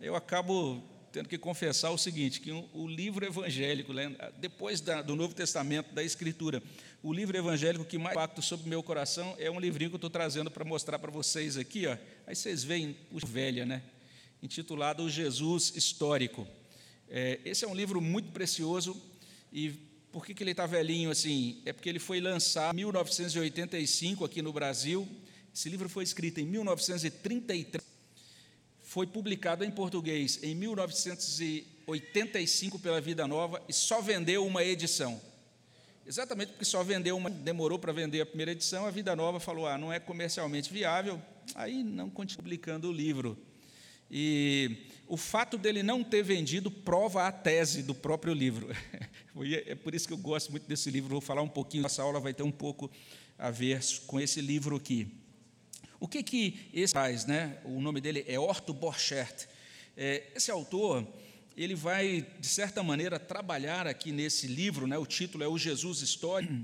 Eu 0.01 0.15
acabo 0.17 0.83
tendo 1.17 1.31
que 1.31 1.39
confessar 1.39 1.91
o 1.93 1.97
seguinte, 1.97 2.43
que 2.43 2.53
o 2.53 2.87
livro 2.87 3.25
evangélico, 3.25 3.95
né, 3.95 4.15
depois 4.39 4.83
do 4.83 5.17
Novo 5.17 5.35
Testamento, 5.35 5.95
da 5.95 6.05
Escritura, 6.05 6.63
o 7.03 7.11
livro 7.11 7.35
evangélico 7.35 7.87
que 7.87 7.97
mais 7.97 8.15
impacta 8.15 8.43
sobre 8.43 8.67
o 8.67 8.69
meu 8.69 8.83
coração 8.83 9.35
é 9.39 9.51
um 9.51 9.59
livrinho 9.59 9.89
que 9.89 9.95
eu 9.95 9.97
estou 9.97 10.11
trazendo 10.11 10.51
para 10.51 10.63
mostrar 10.63 10.99
para 10.99 11.11
vocês 11.11 11.57
aqui, 11.57 11.87
ó. 11.87 11.97
Aí 12.27 12.37
vocês 12.37 12.63
veem, 12.63 12.95
o 13.11 13.27
velha, 13.27 13.65
né? 13.65 13.83
Intitulado 14.43 15.05
O 15.05 15.09
Jesus 15.09 15.73
Histórico. 15.75 16.47
É, 17.09 17.41
esse 17.47 17.65
é 17.65 17.69
um 17.69 17.75
livro 17.75 17.99
muito 17.99 18.31
precioso 18.31 18.95
e 19.51 19.71
por 20.13 20.27
que, 20.27 20.35
que 20.35 20.43
ele 20.43 20.51
está 20.51 20.67
velhinho 20.67 21.11
assim? 21.11 21.63
É 21.65 21.73
porque 21.73 21.89
ele 21.89 21.99
foi 21.99 22.21
lançado 22.21 22.75
em 22.75 22.77
1985 22.77 24.23
aqui 24.23 24.43
no 24.43 24.53
Brasil. 24.53 25.09
Esse 25.55 25.71
livro 25.71 25.89
foi 25.89 26.05
escrito 26.05 26.41
em 26.41 26.45
1933, 26.45 27.83
foi 28.87 29.07
publicado 29.07 29.63
em 29.65 29.71
português 29.71 30.43
em 30.45 30.55
1985 30.55 32.79
pela 32.79 33.01
Vida 33.01 33.27
Nova 33.27 33.61
e 33.69 33.73
só 33.73 34.01
vendeu 34.01 34.47
uma 34.47 34.63
edição. 34.63 35.21
Exatamente 36.07 36.53
porque 36.53 36.65
só 36.65 36.85
vendeu 36.85 37.17
uma, 37.17 37.29
demorou 37.29 37.81
para 37.81 37.93
vender 37.93 38.21
a 38.21 38.27
primeira 38.27 38.53
edição, 38.53 38.87
a 38.87 38.93
Vida 38.93 39.17
Nova 39.17 39.41
falou: 39.41 39.67
ah, 39.67 39.77
não 39.77 39.93
é 39.93 39.99
comercialmente 39.99 40.73
viável, 40.73 41.21
aí 41.57 41.83
não 41.83 42.09
continua 42.09 42.45
publicando 42.45 42.89
o 42.89 42.93
livro. 42.93 43.37
E 44.09 44.87
o 45.09 45.17
fato 45.17 45.59
dele 45.59 45.83
não 45.83 46.05
ter 46.05 46.23
vendido 46.23 46.71
prova 46.71 47.27
a 47.27 47.33
tese 47.33 47.83
do 47.83 47.95
próprio 47.95 48.33
livro. 48.33 48.69
É 49.67 49.75
por 49.75 49.95
isso 49.95 50.09
que 50.09 50.15
eu 50.15 50.19
gosto 50.19 50.51
muito 50.51 50.67
desse 50.67 50.91
livro. 50.91 51.11
Vou 51.11 51.21
falar 51.21 51.43
um 51.43 51.49
pouquinho. 51.49 51.85
Essa 51.85 52.03
aula 52.03 52.19
vai 52.19 52.33
ter 52.33 52.43
um 52.43 52.51
pouco 52.51 52.91
a 53.39 53.51
ver 53.51 53.83
com 54.07 54.19
esse 54.19 54.41
livro 54.41 54.77
aqui. 54.77 55.26
O 55.99 56.07
que 56.07 56.23
que 56.23 56.69
esse 56.73 56.93
faz, 56.93 57.25
né? 57.25 57.59
O 57.65 57.81
nome 57.81 58.01
dele 58.01 58.25
é 58.29 58.39
Orto 58.39 58.75
Borchert. 58.75 59.47
É, 59.97 60.25
esse 60.35 60.51
autor, 60.51 61.07
ele 61.57 61.75
vai 61.75 62.27
de 62.39 62.47
certa 62.47 62.83
maneira 62.83 63.19
trabalhar 63.19 63.87
aqui 63.87 64.13
nesse 64.13 64.47
livro, 64.47 64.87
né? 64.87 64.99
O 64.99 65.07
título 65.07 65.43
é 65.43 65.49
O 65.49 65.57
Jesus 65.57 66.03
Histórico. 66.03 66.55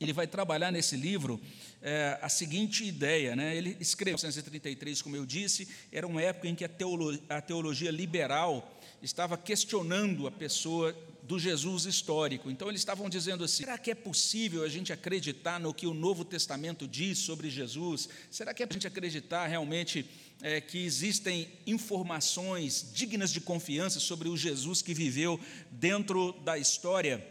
Ele 0.00 0.12
vai 0.12 0.26
trabalhar 0.26 0.72
nesse 0.72 0.96
livro 0.96 1.40
é, 1.80 2.18
a 2.20 2.28
seguinte 2.28 2.84
ideia. 2.84 3.36
Né? 3.36 3.56
Ele 3.56 3.76
escreveu 3.78 4.16
em 4.16 4.18
1933, 4.18 5.00
como 5.00 5.14
eu 5.14 5.24
disse, 5.24 5.68
era 5.92 6.06
uma 6.06 6.20
época 6.20 6.48
em 6.48 6.54
que 6.54 6.64
a 6.64 6.68
teologia, 6.68 7.22
a 7.28 7.40
teologia 7.40 7.90
liberal 7.90 8.80
estava 9.00 9.36
questionando 9.36 10.26
a 10.26 10.30
pessoa 10.30 10.96
do 11.22 11.38
Jesus 11.38 11.84
histórico. 11.84 12.50
Então, 12.50 12.68
eles 12.68 12.80
estavam 12.80 13.08
dizendo 13.08 13.44
assim: 13.44 13.64
será 13.64 13.78
que 13.78 13.90
é 13.90 13.94
possível 13.94 14.64
a 14.64 14.68
gente 14.68 14.92
acreditar 14.92 15.60
no 15.60 15.72
que 15.72 15.86
o 15.86 15.94
Novo 15.94 16.24
Testamento 16.24 16.86
diz 16.86 17.18
sobre 17.18 17.48
Jesus? 17.48 18.08
Será 18.30 18.52
que 18.52 18.62
é 18.62 18.66
a 18.68 18.72
gente 18.72 18.86
acreditar 18.86 19.46
realmente 19.46 20.04
é, 20.42 20.60
que 20.60 20.78
existem 20.78 21.48
informações 21.66 22.90
dignas 22.92 23.30
de 23.30 23.40
confiança 23.40 24.00
sobre 24.00 24.28
o 24.28 24.36
Jesus 24.36 24.82
que 24.82 24.92
viveu 24.92 25.38
dentro 25.70 26.32
da 26.44 26.58
história? 26.58 27.24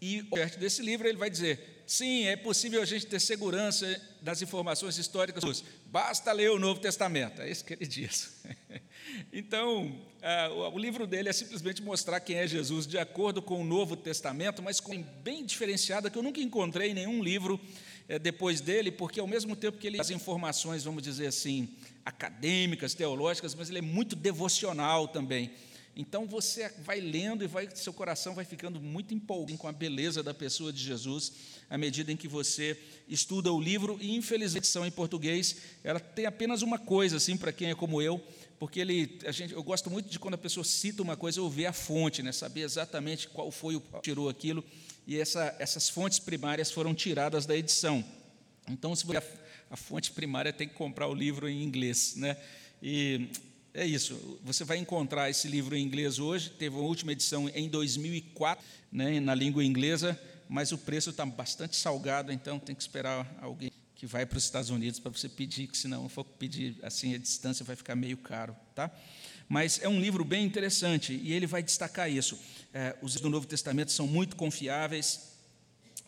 E 0.00 0.22
perto 0.24 0.58
desse 0.58 0.82
livro 0.82 1.06
ele 1.06 1.18
vai 1.18 1.30
dizer: 1.30 1.82
Sim, 1.88 2.26
é 2.26 2.36
possível 2.36 2.82
a 2.82 2.84
gente 2.84 3.06
ter 3.06 3.18
segurança 3.18 4.00
das 4.20 4.42
informações 4.42 4.98
históricas. 4.98 5.64
Basta 5.90 6.32
ler 6.32 6.50
o 6.50 6.58
Novo 6.58 6.80
Testamento. 6.80 7.40
É 7.40 7.50
isso 7.50 7.64
que 7.64 7.72
ele 7.72 7.86
diz. 7.86 8.36
Então, 9.32 10.00
o 10.72 10.78
livro 10.78 11.06
dele 11.06 11.28
é 11.28 11.32
simplesmente 11.32 11.82
mostrar 11.82 12.20
quem 12.20 12.36
é 12.36 12.46
Jesus 12.46 12.86
de 12.86 12.98
acordo 12.98 13.40
com 13.40 13.60
o 13.60 13.64
Novo 13.64 13.96
Testamento, 13.96 14.62
mas 14.62 14.80
com 14.80 15.00
bem 15.02 15.44
diferenciada, 15.44 16.10
que 16.10 16.18
eu 16.18 16.22
nunca 16.22 16.40
encontrei 16.40 16.90
em 16.90 16.94
nenhum 16.94 17.22
livro 17.22 17.58
é, 18.08 18.18
depois 18.18 18.60
dele, 18.60 18.90
porque 18.90 19.18
ao 19.18 19.26
mesmo 19.26 19.56
tempo 19.56 19.78
que 19.78 19.86
ele 19.86 20.00
as 20.00 20.10
informações, 20.10 20.84
vamos 20.84 21.02
dizer 21.02 21.26
assim, 21.26 21.68
acadêmicas, 22.04 22.94
teológicas, 22.94 23.54
mas 23.54 23.68
ele 23.70 23.78
é 23.78 23.82
muito 23.82 24.14
devocional 24.14 25.08
também. 25.08 25.50
Então 26.00 26.26
você 26.26 26.72
vai 26.78 27.00
lendo 27.00 27.42
e 27.42 27.48
vai, 27.48 27.68
seu 27.74 27.92
coração 27.92 28.32
vai 28.32 28.44
ficando 28.44 28.80
muito 28.80 29.12
empolgado 29.12 29.58
com 29.58 29.66
a 29.66 29.72
beleza 29.72 30.22
da 30.22 30.32
pessoa 30.32 30.72
de 30.72 30.80
Jesus, 30.80 31.32
à 31.68 31.76
medida 31.76 32.12
em 32.12 32.16
que 32.16 32.28
você 32.28 32.80
estuda 33.08 33.52
o 33.52 33.60
livro. 33.60 33.98
E 34.00 34.14
infelizmente, 34.14 34.58
a 34.58 34.58
edição 34.58 34.86
em 34.86 34.92
português, 34.92 35.56
ela 35.82 35.98
tem 35.98 36.24
apenas 36.24 36.62
uma 36.62 36.78
coisa 36.78 37.16
assim 37.16 37.36
para 37.36 37.52
quem 37.52 37.70
é 37.70 37.74
como 37.74 38.00
eu, 38.00 38.24
porque 38.60 38.78
ele, 38.78 39.18
a 39.26 39.32
gente, 39.32 39.52
eu 39.52 39.62
gosto 39.64 39.90
muito 39.90 40.08
de 40.08 40.20
quando 40.20 40.34
a 40.34 40.38
pessoa 40.38 40.62
cita 40.62 41.02
uma 41.02 41.16
coisa, 41.16 41.40
eu 41.40 41.50
ver 41.50 41.66
a 41.66 41.72
fonte, 41.72 42.22
né, 42.22 42.30
saber 42.30 42.60
exatamente 42.60 43.26
qual 43.26 43.50
foi 43.50 43.74
o 43.74 43.80
que 43.80 44.00
tirou 44.00 44.28
aquilo. 44.28 44.64
E 45.04 45.18
essa, 45.18 45.56
essas 45.58 45.88
fontes 45.88 46.20
primárias 46.20 46.70
foram 46.70 46.94
tiradas 46.94 47.44
da 47.44 47.56
edição. 47.56 48.04
Então, 48.68 48.94
se 48.94 49.04
você 49.04 49.16
a, 49.68 49.76
fonte 49.76 50.12
primária 50.12 50.52
tem 50.52 50.68
que 50.68 50.74
comprar 50.74 51.08
o 51.08 51.14
livro 51.14 51.48
em 51.48 51.60
inglês, 51.60 52.14
né? 52.14 52.36
E 52.80 53.28
é 53.74 53.86
isso. 53.86 54.38
Você 54.42 54.64
vai 54.64 54.78
encontrar 54.78 55.30
esse 55.30 55.48
livro 55.48 55.76
em 55.76 55.82
inglês 55.82 56.18
hoje. 56.18 56.50
Teve 56.50 56.76
uma 56.76 56.84
última 56.84 57.12
edição 57.12 57.48
em 57.54 57.68
2004, 57.68 58.64
né, 58.90 59.20
na 59.20 59.34
língua 59.34 59.64
inglesa, 59.64 60.18
mas 60.48 60.72
o 60.72 60.78
preço 60.78 61.10
está 61.10 61.24
bastante 61.24 61.76
salgado, 61.76 62.32
então 62.32 62.58
tem 62.58 62.74
que 62.74 62.82
esperar 62.82 63.38
alguém 63.40 63.70
que 63.94 64.06
vai 64.06 64.24
para 64.24 64.38
os 64.38 64.44
Estados 64.44 64.70
Unidos 64.70 65.00
para 65.00 65.10
você 65.10 65.28
pedir, 65.28 65.66
que 65.66 65.76
senão 65.76 66.08
for 66.08 66.24
pedir 66.24 66.76
assim 66.82 67.14
a 67.14 67.18
distância 67.18 67.64
vai 67.64 67.74
ficar 67.74 67.96
meio 67.96 68.16
caro, 68.16 68.54
tá? 68.74 68.90
Mas 69.48 69.80
é 69.82 69.88
um 69.88 69.98
livro 69.98 70.24
bem 70.24 70.44
interessante 70.44 71.12
e 71.12 71.32
ele 71.32 71.46
vai 71.46 71.62
destacar 71.62 72.10
isso. 72.10 72.38
É, 72.72 72.94
os 73.02 73.16
do 73.16 73.28
Novo 73.28 73.46
Testamento 73.46 73.90
são 73.90 74.06
muito 74.06 74.36
confiáveis 74.36 75.27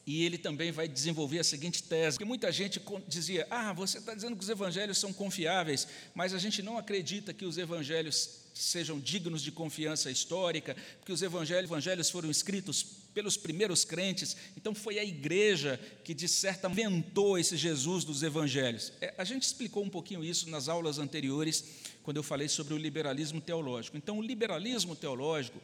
e 0.07 0.25
ele 0.25 0.39
também 0.39 0.73
vai 0.73 0.89
desenvolver 0.89 1.39
a 1.39 1.45
seguinte 1.45 1.83
tese, 1.83 2.17
porque 2.17 2.25
muita 2.25 2.51
gente 2.51 2.81
dizia, 3.07 3.47
ah, 3.51 3.73
você 3.73 3.99
está 3.99 4.15
dizendo 4.15 4.37
que 4.37 4.43
os 4.43 4.49
evangelhos 4.49 4.99
são 4.99 5.13
confiáveis, 5.13 5.87
mas 6.15 6.35
a 6.35 6.39
gente 6.39 6.63
não 6.63 6.79
acredita 6.79 7.33
que 7.33 7.45
os 7.45 7.59
evangelhos 7.59 8.41
sejam 8.55 8.99
dignos 8.99 9.43
de 9.43 9.53
confiança 9.53 10.11
histórica, 10.11 10.77
porque 10.99 11.13
os 11.13 11.23
evangelhos 11.23 12.11
foram 12.11 12.31
escritos 12.31 12.83
pelos 13.15 13.37
primeiros 13.37 13.85
crentes. 13.85 14.37
Então 14.57 14.75
foi 14.75 14.99
a 14.99 15.05
igreja 15.05 15.81
que 16.05 16.15
de 16.15 16.29
certa 16.29 16.69
inventou 16.69 17.39
esse 17.39 17.57
Jesus 17.57 18.05
dos 18.05 18.23
evangelhos. 18.23 18.93
É, 19.01 19.15
a 19.17 19.25
gente 19.25 19.45
explicou 19.45 19.85
um 19.85 19.89
pouquinho 19.89 20.25
isso 20.25 20.49
nas 20.51 20.69
aulas 20.69 20.99
anteriores, 20.99 21.65
quando 22.03 22.17
eu 22.17 22.23
falei 22.23 22.49
sobre 22.49 22.75
o 22.75 22.79
liberalismo 22.79 23.41
teológico. 23.41 23.97
Então 23.97 24.19
o 24.19 24.23
liberalismo 24.23 24.97
teológico 24.97 25.61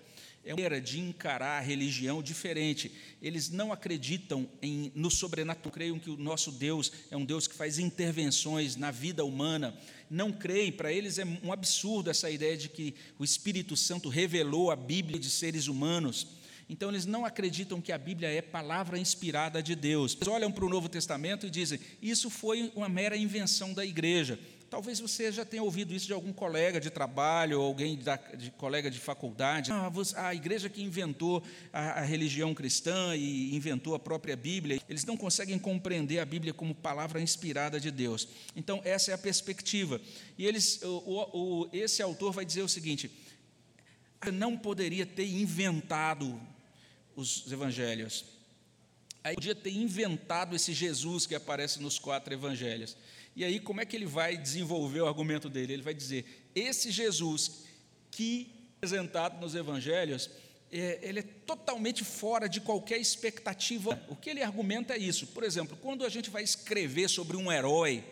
é 0.47 0.53
uma 0.53 0.63
maneira 0.63 0.81
de 0.81 1.01
encarar 1.01 1.59
a 1.59 1.61
religião 1.61 2.23
diferente. 2.23 2.93
Eles 3.21 3.51
não 3.51 3.73
acreditam 3.73 4.49
em, 4.63 4.93
no 4.95 5.11
sobrenatural, 5.11 5.73
creiam 5.73 5.99
que 5.99 6.09
o 6.09 6.17
nosso 6.17 6.53
Deus 6.53 6.93
é 7.11 7.17
um 7.17 7.25
Deus 7.25 7.49
que 7.49 7.55
faz 7.55 7.81
intervenções 7.81 8.77
na 8.77 8.93
vida 8.93 9.25
humana. 9.25 9.77
Não 10.09 10.31
creem, 10.31 10.71
para 10.71 10.93
eles 10.93 11.19
é 11.19 11.25
um 11.43 11.53
absurdo 11.53 12.11
essa 12.11 12.31
ideia 12.31 12.57
de 12.57 12.69
que 12.69 12.95
o 13.19 13.25
Espírito 13.25 13.77
Santo 13.77 14.09
revelou 14.09 14.71
a 14.71 14.77
Bíblia 14.77 15.19
de 15.19 15.29
seres 15.29 15.67
humanos. 15.67 16.29
Então, 16.69 16.91
eles 16.91 17.07
não 17.07 17.25
acreditam 17.25 17.81
que 17.81 17.91
a 17.91 17.99
Bíblia 17.99 18.29
é 18.29 18.41
palavra 18.41 18.99
inspirada 18.99 19.61
de 19.61 19.75
Deus. 19.75 20.17
Eles 20.17 20.29
olham 20.29 20.53
para 20.53 20.65
o 20.65 20.69
Novo 20.69 20.89
Testamento 20.89 21.47
e 21.47 21.51
dizem: 21.51 21.81
Isso 22.01 22.31
foi 22.31 22.73
uma 22.75 22.89
mera 22.89 23.17
invenção 23.17 23.73
da 23.73 23.85
igreja. 23.85 24.39
Talvez 24.77 25.01
você 25.01 25.33
já 25.33 25.43
tenha 25.43 25.63
ouvido 25.63 25.95
isso 25.95 26.05
de 26.05 26.13
algum 26.13 26.35
colega 26.35 26.79
de 26.79 26.91
trabalho, 26.91 27.59
ou 27.59 27.67
alguém 27.67 27.97
da, 27.97 28.17
de 28.17 28.51
colega 28.51 28.91
de 28.91 29.01
faculdade. 29.01 29.73
Ah, 29.73 29.91
a 30.17 30.35
igreja 30.35 30.69
que 30.69 30.83
inventou 30.83 31.43
a, 31.73 32.01
a, 32.01 32.01
religião 32.03 32.53
cristã 32.53 33.17
e 33.17 33.57
inventou 33.57 33.95
a 33.95 33.99
própria 33.99 34.37
Bíblia, 34.37 34.79
eles 34.87 35.03
não 35.07 35.17
conseguem 35.17 35.59
compreender 35.59 36.19
a 36.19 36.27
Bíblia 36.27 36.53
como 36.53 36.75
palavra 36.75 37.23
inspirada 37.23 37.81
de 37.81 37.91
Deus. 37.91 38.29
Então, 38.55 38.83
essa 38.85 39.13
é 39.13 39.15
a 39.15 39.19
perspectiva. 39.19 39.99
E 40.37 40.45
eles, 40.45 40.83
o, 40.83 40.99
o, 41.33 41.69
esse 41.73 42.03
autor 42.03 42.33
vai 42.33 42.45
dizer 42.45 42.61
o 42.61 42.69
seguinte: 42.69 43.11
não 44.31 44.59
poderia 44.59 45.07
ter 45.07 45.27
inventado 45.27 46.39
os 47.17 47.51
evangelhos. 47.51 48.36
Aí 49.27 49.35
podia 49.35 49.57
ter 49.57 49.73
inventado 49.73 50.55
esse 50.55 50.73
Jesus 50.73 51.27
que 51.27 51.35
aparece 51.35 51.83
nos 51.83 51.99
quatro 51.99 52.33
evangelhos. 52.33 52.97
E 53.35 53.45
aí, 53.45 53.59
como 53.59 53.81
é 53.81 53.85
que 53.85 53.97
ele 53.97 54.07
vai 54.07 54.37
desenvolver 54.37 55.01
o 55.01 55.09
argumento 55.09 55.49
dele? 55.49 55.73
Ele 55.73 55.83
vai 55.83 55.95
dizer: 55.95 56.49
esse 56.55 56.93
Jesus 56.93 57.65
que 58.09 58.53
é 58.53 58.77
apresentado 58.77 59.41
nos 59.41 59.57
evangelhos, 59.57 60.31
é, 60.71 61.01
ele 61.03 61.19
é 61.19 61.23
totalmente 61.45 62.05
fora 62.05 62.49
de 62.49 62.61
qualquer 62.61 62.99
expectativa. 62.99 64.01
O 64.09 64.15
que 64.15 64.31
ele 64.31 64.45
argumenta 64.45 64.95
é 64.95 64.99
isso. 64.99 65.27
Por 65.27 65.43
exemplo, 65.43 65.77
quando 65.83 66.05
a 66.05 66.09
gente 66.09 66.31
vai 66.31 66.45
escrever 66.45 67.09
sobre 67.09 67.37
um 67.37 67.51
herói, 67.51 68.05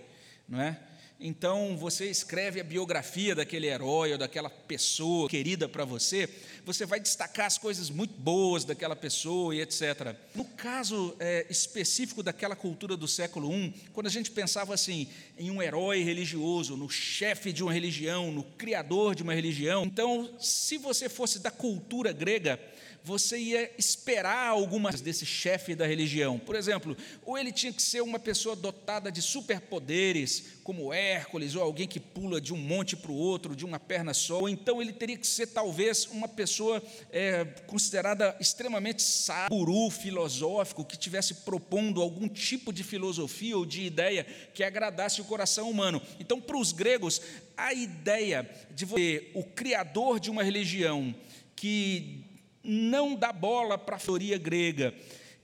não 0.49 0.61
é? 0.61 0.80
Então 1.18 1.76
você 1.76 2.11
escreve 2.11 2.61
a 2.61 2.64
biografia 2.64 3.35
daquele 3.35 3.66
herói 3.68 4.12
ou 4.12 4.18
daquela 4.18 4.50
pessoa 4.50 5.28
querida 5.28 5.68
para 5.68 5.85
você, 5.85 6.28
você 6.64 6.85
vai 6.85 6.99
destacar 6.99 7.47
as 7.47 7.56
coisas 7.56 7.88
muito 7.88 8.14
boas 8.14 8.64
daquela 8.64 8.97
pessoa 8.97 9.54
e 9.54 9.61
etc. 9.61 10.16
No 10.35 10.44
caso 10.44 11.14
é, 11.21 11.47
específico 11.49 12.23
daquela 12.23 12.56
cultura 12.56 12.97
do 12.97 13.06
século 13.06 13.52
I, 13.52 13.73
quando 13.92 14.09
a 14.09 14.11
gente 14.11 14.30
pensava 14.30 14.75
assim 14.75 15.09
em 15.38 15.50
um 15.50 15.62
herói 15.62 16.02
religioso, 16.02 16.76
no 16.76 16.90
chefe 16.90 17.52
de 17.52 17.62
uma 17.62 17.73
religião, 17.73 18.33
no 18.33 18.42
criador 18.42 19.14
de 19.14 19.23
uma 19.23 19.35
religião, 19.35 19.85
então 19.85 20.28
se 20.40 20.76
você 20.78 21.09
fosse 21.09 21.38
da 21.38 21.50
cultura 21.50 22.12
grega, 22.12 22.61
você 23.04 23.37
ia 23.37 23.70
esperar 23.76 24.49
algumas 24.49 25.02
desse 25.02 25.26
chefe 25.26 25.75
da 25.75 25.86
religião. 25.86 26.38
Por 26.38 26.56
exemplo, 26.56 26.97
ou 27.26 27.36
ele 27.36 27.52
tinha 27.52 27.71
que 27.71 27.82
ser 27.82 28.00
uma 28.00 28.19
pessoa 28.19 28.56
dotada 28.56 29.12
de 29.12 29.21
superpoderes, 29.21 30.54
como 30.64 30.90
Hércules, 30.90 31.54
ou 31.54 31.62
alguém 31.62 31.86
que 31.86 32.00
pula 32.00 32.40
de 32.40 32.54
um 32.54 32.56
monte 32.56 32.97
para 32.97 33.12
o 33.12 33.14
outro, 33.14 33.54
de 33.54 33.62
uma 33.62 33.78
perna 33.78 34.14
só, 34.14 34.40
ou 34.40 34.49
então 34.49 34.80
ele 34.80 34.93
teria 34.95 35.19
que 35.19 35.26
ser 35.26 35.49
talvez 35.49 36.06
uma 36.06 36.26
pessoa 36.26 36.82
é, 37.12 37.45
considerada 37.67 38.34
extremamente 38.40 39.02
sábio, 39.02 39.54
guru 39.54 39.90
filosófico, 39.90 40.82
que 40.82 40.97
tivesse 40.97 41.34
propondo 41.34 42.00
algum 42.00 42.26
tipo 42.26 42.73
de 42.73 42.82
filosofia 42.82 43.58
ou 43.58 43.67
de 43.67 43.82
ideia 43.82 44.25
que 44.54 44.64
agradasse 44.64 45.21
o 45.21 45.25
coração 45.25 45.69
humano. 45.69 46.00
Então, 46.19 46.40
para 46.40 46.56
os 46.56 46.73
gregos, 46.73 47.21
a 47.54 47.75
ideia 47.75 48.49
de 48.75 48.86
você, 48.86 49.30
o 49.34 49.45
criador 49.45 50.19
de 50.19 50.30
uma 50.30 50.43
religião 50.43 51.14
que 51.54 52.25
não 52.65 53.15
dá 53.15 53.33
bola 53.33 53.77
para 53.77 53.97
a 53.97 54.00
teoria 54.00 54.39
grega, 54.39 54.95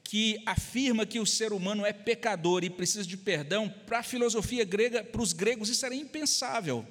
que 0.02 0.42
afirma 0.46 1.06
que 1.06 1.20
o 1.20 1.26
ser 1.26 1.52
humano 1.52 1.84
é 1.84 1.92
pecador 1.92 2.64
e 2.64 2.70
precisa 2.70 3.06
de 3.06 3.16
perdão, 3.16 3.68
para 3.86 3.98
a 3.98 4.02
filosofia 4.02 4.64
grega, 4.64 5.04
para 5.04 5.20
os 5.20 5.32
gregos, 5.32 5.68
isso 5.68 5.84
era 5.84 5.94
impensável. 5.94 6.86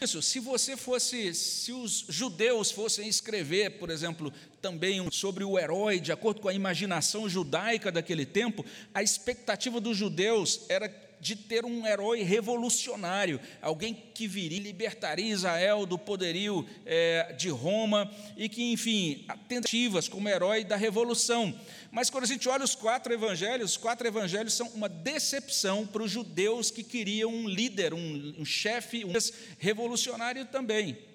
Isso, 0.00 0.22
se 0.22 0.40
você 0.40 0.78
fosse, 0.78 1.34
se 1.34 1.72
os 1.72 2.06
judeus 2.08 2.70
fossem 2.70 3.06
escrever, 3.06 3.78
por 3.78 3.90
exemplo, 3.90 4.32
também 4.62 5.06
sobre 5.10 5.44
o 5.44 5.58
herói, 5.58 6.00
de 6.00 6.10
acordo 6.10 6.40
com 6.40 6.48
a 6.48 6.54
imaginação 6.54 7.28
judaica 7.28 7.92
daquele 7.92 8.24
tempo, 8.24 8.64
a 8.94 9.02
expectativa 9.02 9.78
dos 9.78 9.98
judeus 9.98 10.62
era 10.70 10.88
de 11.20 11.36
ter 11.36 11.64
um 11.64 11.86
herói 11.86 12.22
revolucionário, 12.22 13.40
alguém 13.60 13.94
que 14.14 14.26
viria 14.26 14.58
e 14.58 14.62
libertaria 14.62 15.32
Israel 15.32 15.84
do 15.86 15.98
poderio 15.98 16.66
é, 16.86 17.34
de 17.36 17.48
Roma 17.48 18.10
e 18.36 18.48
que, 18.48 18.72
enfim, 18.72 19.26
tentativas 19.48 20.08
como 20.08 20.28
herói 20.28 20.64
da 20.64 20.76
revolução. 20.76 21.54
Mas 21.90 22.08
quando 22.08 22.24
a 22.24 22.28
gente 22.28 22.48
olha 22.48 22.64
os 22.64 22.74
quatro 22.74 23.12
evangelhos, 23.12 23.72
os 23.72 23.76
quatro 23.76 24.06
evangelhos 24.06 24.54
são 24.54 24.68
uma 24.68 24.88
decepção 24.88 25.86
para 25.86 26.02
os 26.02 26.10
judeus 26.10 26.70
que 26.70 26.82
queriam 26.82 27.30
um 27.30 27.48
líder, 27.48 27.92
um, 27.92 28.34
um 28.38 28.44
chefe, 28.44 29.04
um 29.04 29.12
revolucionário 29.58 30.44
também. 30.46 31.09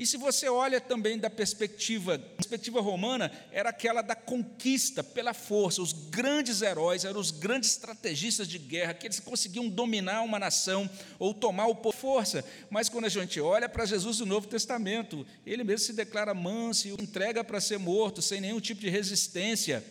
E 0.00 0.06
se 0.06 0.16
você 0.16 0.48
olha 0.48 0.80
também 0.80 1.18
da 1.18 1.28
perspectiva, 1.28 2.18
perspectiva 2.18 2.80
romana, 2.80 3.30
era 3.52 3.68
aquela 3.68 4.00
da 4.00 4.14
conquista 4.14 5.04
pela 5.04 5.34
força. 5.34 5.82
Os 5.82 5.92
grandes 5.92 6.62
heróis 6.62 7.04
eram 7.04 7.20
os 7.20 7.30
grandes 7.30 7.72
estrategistas 7.72 8.48
de 8.48 8.58
guerra, 8.58 8.94
que 8.94 9.06
eles 9.06 9.20
conseguiam 9.20 9.68
dominar 9.68 10.22
uma 10.22 10.38
nação 10.38 10.88
ou 11.18 11.34
tomar 11.34 11.66
o 11.66 11.74
por 11.74 11.92
força. 11.94 12.42
Mas 12.70 12.88
quando 12.88 13.04
a 13.04 13.10
gente 13.10 13.38
olha 13.42 13.68
para 13.68 13.84
Jesus 13.84 14.16
do 14.16 14.24
Novo 14.24 14.48
Testamento, 14.48 15.26
ele 15.44 15.62
mesmo 15.62 15.84
se 15.84 15.92
declara 15.92 16.32
manso 16.32 16.88
e 16.88 16.92
entrega 16.92 17.44
para 17.44 17.60
ser 17.60 17.78
morto, 17.78 18.22
sem 18.22 18.40
nenhum 18.40 18.58
tipo 18.58 18.80
de 18.80 18.88
resistência. 18.88 19.84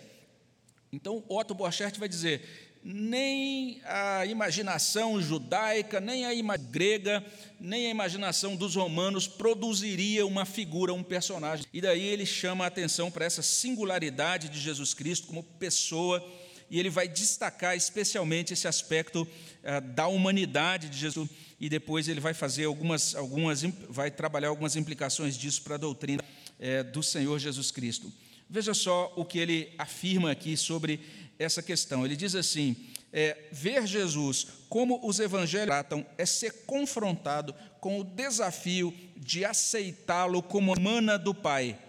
Então, 0.91 1.23
Otto 1.29 1.53
Borchardt 1.53 1.99
vai 1.99 2.09
dizer: 2.09 2.68
nem 2.91 3.79
a 3.85 4.25
imaginação 4.25 5.21
judaica, 5.21 5.99
nem 5.99 6.25
a 6.25 6.33
imaginação 6.33 6.71
grega, 6.71 7.23
nem 7.59 7.85
a 7.85 7.89
imaginação 7.91 8.55
dos 8.55 8.75
romanos 8.75 9.27
produziria 9.27 10.25
uma 10.25 10.43
figura, 10.43 10.91
um 10.91 11.03
personagem. 11.03 11.67
E 11.71 11.81
daí 11.81 12.03
ele 12.03 12.25
chama 12.25 12.63
a 12.63 12.67
atenção 12.67 13.11
para 13.11 13.25
essa 13.25 13.43
singularidade 13.43 14.49
de 14.49 14.59
Jesus 14.59 14.95
Cristo 14.95 15.27
como 15.27 15.43
pessoa, 15.43 16.25
e 16.67 16.79
ele 16.79 16.89
vai 16.89 17.07
destacar 17.07 17.77
especialmente 17.77 18.53
esse 18.53 18.67
aspecto 18.67 19.27
ah, 19.63 19.79
da 19.79 20.07
humanidade 20.07 20.89
de 20.89 20.97
Jesus, 20.97 21.29
e 21.59 21.69
depois 21.69 22.07
ele 22.07 22.19
vai 22.19 22.33
fazer 22.33 22.65
algumas, 22.65 23.13
algumas 23.13 23.61
vai 23.87 24.09
trabalhar 24.09 24.47
algumas 24.47 24.75
implicações 24.75 25.37
disso 25.37 25.61
para 25.61 25.75
a 25.75 25.79
doutrina 25.79 26.23
eh, 26.59 26.81
do 26.81 27.03
Senhor 27.03 27.37
Jesus 27.37 27.69
Cristo. 27.69 28.11
Veja 28.49 28.73
só 28.73 29.13
o 29.15 29.23
que 29.23 29.37
ele 29.37 29.71
afirma 29.77 30.31
aqui 30.31 30.57
sobre 30.57 30.99
essa 31.39 31.63
questão. 31.63 32.05
Ele 32.05 32.15
diz 32.15 32.35
assim: 32.35 32.75
é, 33.11 33.47
ver 33.51 33.87
Jesus 33.87 34.47
como 34.67 34.99
os 35.07 35.19
evangelhos 35.19 35.67
tratam 35.67 36.05
é 36.17 36.25
ser 36.25 36.65
confrontado 36.65 37.55
com 37.79 37.99
o 37.99 38.03
desafio 38.03 38.93
de 39.15 39.43
aceitá-lo 39.45 40.43
como 40.43 40.79
mana 40.79 41.17
do 41.17 41.33
Pai. 41.33 41.79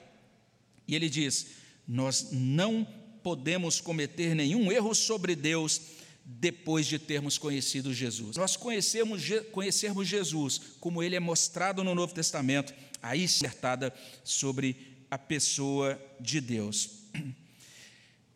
E 0.87 0.95
ele 0.95 1.11
diz: 1.11 1.49
nós 1.87 2.29
não 2.31 2.87
podemos 3.23 3.81
cometer 3.81 4.35
nenhum 4.35 4.73
erro 4.73 4.95
sobre 4.95 5.37
Deus 5.37 5.81
depois 6.25 6.87
de 6.87 6.99
termos 6.99 7.37
conhecido 7.37 7.93
Jesus. 7.93 8.37
Nós 8.37 8.57
conhecemos, 8.57 9.23
conhecermos 9.51 10.07
Jesus 10.07 10.61
como 10.79 11.03
ele 11.03 11.17
é 11.17 11.21
mostrado 11.21 11.83
no 11.83 11.95
Novo 11.95 12.15
Testamento, 12.15 12.73
aí 13.03 13.25
acertada 13.25 13.93
sobre 14.23 15.05
a 15.11 15.19
pessoa 15.19 16.01
de 16.21 16.41
Deus. 16.41 16.91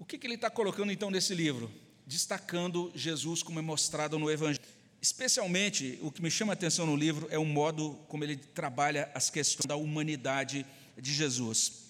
O 0.04 0.06
que, 0.06 0.18
que 0.18 0.26
ele 0.26 0.34
está 0.34 0.50
colocando 0.50 0.92
então 0.92 1.10
nesse 1.10 1.34
livro? 1.34 1.72
Destacando 2.06 2.92
Jesus 2.94 3.42
como 3.42 3.58
é 3.58 3.62
mostrado 3.62 4.18
no 4.18 4.30
Evangelho. 4.30 4.60
Especialmente, 5.00 5.98
o 6.02 6.12
que 6.12 6.20
me 6.20 6.30
chama 6.30 6.52
a 6.52 6.54
atenção 6.54 6.84
no 6.84 6.94
livro 6.94 7.26
é 7.30 7.38
o 7.38 7.44
modo 7.46 7.98
como 8.06 8.22
ele 8.22 8.36
trabalha 8.36 9.10
as 9.14 9.30
questões 9.30 9.64
da 9.64 9.76
humanidade 9.76 10.66
de 11.00 11.10
Jesus. 11.10 11.84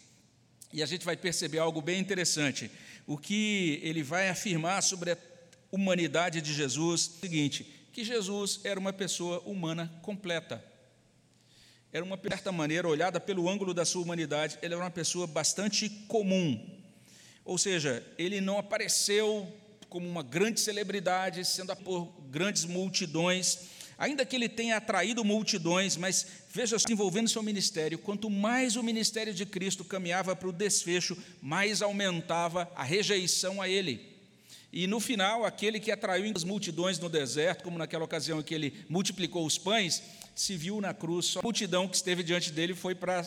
E 0.73 0.81
a 0.81 0.87
gente 0.87 1.05
vai 1.05 1.17
perceber 1.17 1.59
algo 1.59 1.83
bem 1.83 1.99
interessante. 1.99 2.71
O 3.05 3.19
que 3.19 3.81
ele 3.83 4.05
vai 4.05 4.29
afirmar 4.29 4.81
sobre 4.85 5.11
a 5.11 5.19
humanidade 5.73 6.41
de 6.41 6.55
Jesus, 6.55 7.15
é 7.15 7.17
o 7.17 7.21
seguinte, 7.23 7.65
que 7.93 8.05
Jesus 8.05 8.61
era 8.63 8.79
uma 8.79 8.93
pessoa 8.93 9.41
humana 9.41 9.93
completa. 10.03 10.65
Era 11.93 12.05
uma, 12.05 12.17
certa 12.17 12.53
maneira, 12.53 12.87
olhada 12.87 13.19
pelo 13.19 13.49
ângulo 13.49 13.75
da 13.75 13.85
sua 13.85 14.03
humanidade, 14.03 14.57
ele 14.63 14.73
era 14.73 14.85
uma 14.85 14.89
pessoa 14.89 15.27
bastante 15.27 15.89
comum. 16.07 16.84
Ou 17.45 17.59
seja, 17.59 18.03
ele 18.17 18.41
não 18.41 18.59
apareceu 18.59 19.47
como 19.89 20.09
uma 20.09 20.23
grande 20.23 20.61
celebridade, 20.61 21.45
sendo 21.45 21.77
por 21.77 22.07
grandes 22.31 22.65
multidões, 22.65 23.59
ainda 23.99 24.25
que 24.25 24.35
ele 24.35 24.49
tenha 24.49 24.77
atraído 24.77 25.25
multidões, 25.25 25.97
mas 25.97 26.27
veja, 26.51 26.77
envolvendo 26.89 27.29
seu 27.29 27.43
ministério, 27.43 27.99
quanto 27.99 28.29
mais 28.31 28.77
o 28.77 28.83
ministério 28.83 29.33
de 29.33 29.47
Cristo 29.47 29.85
caminhava 29.85 30.35
para 30.35 30.49
o 30.49 30.53
desfecho, 30.53 31.17
mais 31.41 31.83
aumentava 31.83 32.71
a 32.75 32.83
rejeição 32.83 33.61
a 33.61 33.69
ele. 33.69 34.15
E 34.73 34.89
no 34.89 34.99
final, 34.99 35.45
aquele 35.45 35.79
que 35.79 35.93
atraiu 35.93 36.33
as 36.35 36.43
multidões 36.43 36.99
no 36.99 37.09
deserto, 37.09 37.63
como 37.63 37.79
naquela 37.79 38.05
ocasião 38.05 38.41
em 38.41 38.43
que 38.43 38.55
ele 38.55 38.85
multiplicou 38.89 39.47
os 39.47 39.57
pães, 39.57 40.03
se 40.35 40.57
viu 40.57 40.81
na 40.81 40.93
cruz, 40.93 41.37
a 41.37 41.43
multidão 41.43 41.87
que 41.87 41.95
esteve 41.95 42.25
diante 42.25 42.51
dele 42.51 42.75
foi 42.75 42.97
para 42.97 43.25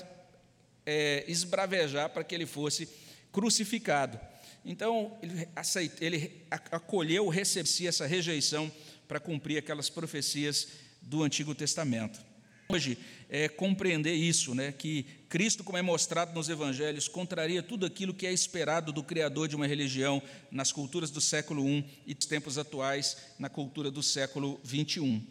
é, 0.86 1.24
esbravejar 1.28 2.10
para 2.10 2.26
que 2.26 2.36
ele 2.36 2.46
fosse 2.46 2.90
crucificado. 3.38 4.20
Então, 4.66 5.16
ele, 5.22 5.48
aceitou, 5.56 5.98
ele 6.02 6.44
acolheu, 6.50 7.30
recebeu 7.30 7.88
essa 7.88 8.08
rejeição 8.08 8.72
para 9.08 9.20
cumprir 9.20 9.60
aquelas 9.60 9.92
profecias 9.92 10.70
do 11.04 11.22
Antigo 11.22 11.54
Testamento. 11.54 12.20
Hoje, 12.68 12.98
é 13.30 13.48
compreender 13.48 14.16
isso, 14.16 14.56
né, 14.56 14.72
que 14.72 15.06
Cristo, 15.30 15.64
como 15.64 15.78
é 15.78 15.84
mostrado 15.84 16.34
nos 16.34 16.50
evangelhos, 16.50 17.08
contraria 17.08 17.62
tudo 17.62 17.86
aquilo 17.86 18.12
que 18.12 18.26
é 18.26 18.34
esperado 18.34 18.92
do 18.92 19.04
criador 19.04 19.48
de 19.48 19.56
uma 19.56 19.68
religião 19.68 20.20
nas 20.50 20.72
culturas 20.72 21.12
do 21.12 21.22
século 21.22 21.64
I 21.70 21.86
e 22.08 22.16
dos 22.16 22.26
tempos 22.26 22.58
atuais 22.58 23.18
na 23.38 23.50
cultura 23.50 23.92
do 23.92 24.02
século 24.02 24.60
XXI. 24.66 25.22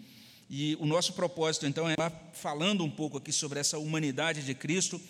E 0.49 0.77
o 0.79 0.87
nosso 0.87 1.12
propósito, 1.14 1.66
então, 1.66 1.90
é 1.90 1.97
falando 2.33 2.85
um 2.85 2.90
pouco 2.90 3.19
aqui 3.19 3.33
sobre 3.33 3.59
essa 3.59 3.79
humanidade 3.79 4.45
de 4.45 4.55
Cristo, 4.55 5.01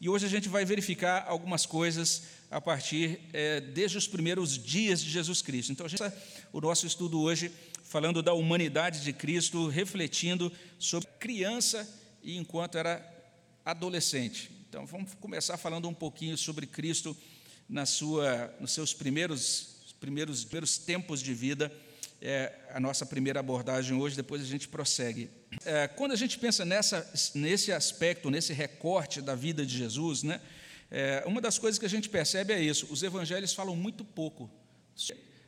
e 0.00 0.08
hoje 0.08 0.26
a 0.26 0.28
gente 0.28 0.48
vai 0.48 0.64
verificar 0.64 1.24
algumas 1.26 1.64
coisas 1.64 2.22
a 2.50 2.60
partir 2.60 3.20
é, 3.32 3.60
desde 3.60 3.98
os 3.98 4.06
primeiros 4.06 4.58
dias 4.58 5.00
de 5.02 5.10
Jesus 5.10 5.42
Cristo. 5.42 5.72
Então, 5.72 5.86
a 5.86 5.88
gente, 5.88 6.02
o 6.52 6.60
nosso 6.60 6.86
estudo 6.86 7.20
hoje 7.20 7.50
falando 7.82 8.22
da 8.22 8.32
humanidade 8.32 9.02
de 9.02 9.12
Cristo, 9.12 9.68
refletindo 9.68 10.52
sobre 10.78 11.08
criança 11.18 11.88
e 12.22 12.36
enquanto 12.36 12.76
era 12.76 13.04
adolescente. 13.64 14.50
Então, 14.68 14.84
vamos 14.84 15.14
começar 15.14 15.56
falando 15.56 15.88
um 15.88 15.94
pouquinho 15.94 16.36
sobre 16.36 16.66
Cristo 16.66 17.16
na 17.68 17.86
sua, 17.86 18.54
nos 18.60 18.72
seus 18.72 18.92
primeiros, 18.92 19.94
primeiros, 20.00 20.44
primeiros 20.44 20.78
tempos 20.78 21.20
de 21.22 21.32
vida. 21.32 21.72
É 22.20 22.52
a 22.72 22.80
nossa 22.80 23.04
primeira 23.04 23.40
abordagem 23.40 23.96
hoje, 23.96 24.16
depois 24.16 24.42
a 24.42 24.46
gente 24.46 24.66
prossegue. 24.68 25.30
É, 25.64 25.86
quando 25.86 26.12
a 26.12 26.16
gente 26.16 26.38
pensa 26.38 26.64
nessa, 26.64 27.08
nesse 27.34 27.72
aspecto, 27.72 28.30
nesse 28.30 28.52
recorte 28.52 29.20
da 29.20 29.34
vida 29.34 29.64
de 29.64 29.76
Jesus, 29.76 30.22
né, 30.22 30.40
é, 30.90 31.22
uma 31.26 31.40
das 31.40 31.58
coisas 31.58 31.78
que 31.78 31.86
a 31.86 31.88
gente 31.88 32.08
percebe 32.08 32.52
é 32.52 32.60
isso: 32.60 32.86
os 32.90 33.02
evangelhos 33.02 33.52
falam 33.52 33.74
muito 33.74 34.04
pouco 34.04 34.50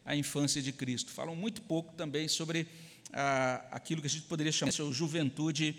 a 0.05 0.17
infância 0.17 0.63
de 0.63 0.73
Cristo. 0.73 1.13
Falam 1.13 1.37
muito 1.37 1.61
pouco 1.63 1.95
também 1.95 2.29
sobre 2.29 2.67
ah, 3.13 3.65
aquilo 3.71 4.01
que 4.01 4.07
a 4.07 4.11
gente 4.11 4.25
poderia 4.25 4.51
chamar 4.51 4.73
de 4.73 4.93
juventude 4.93 5.77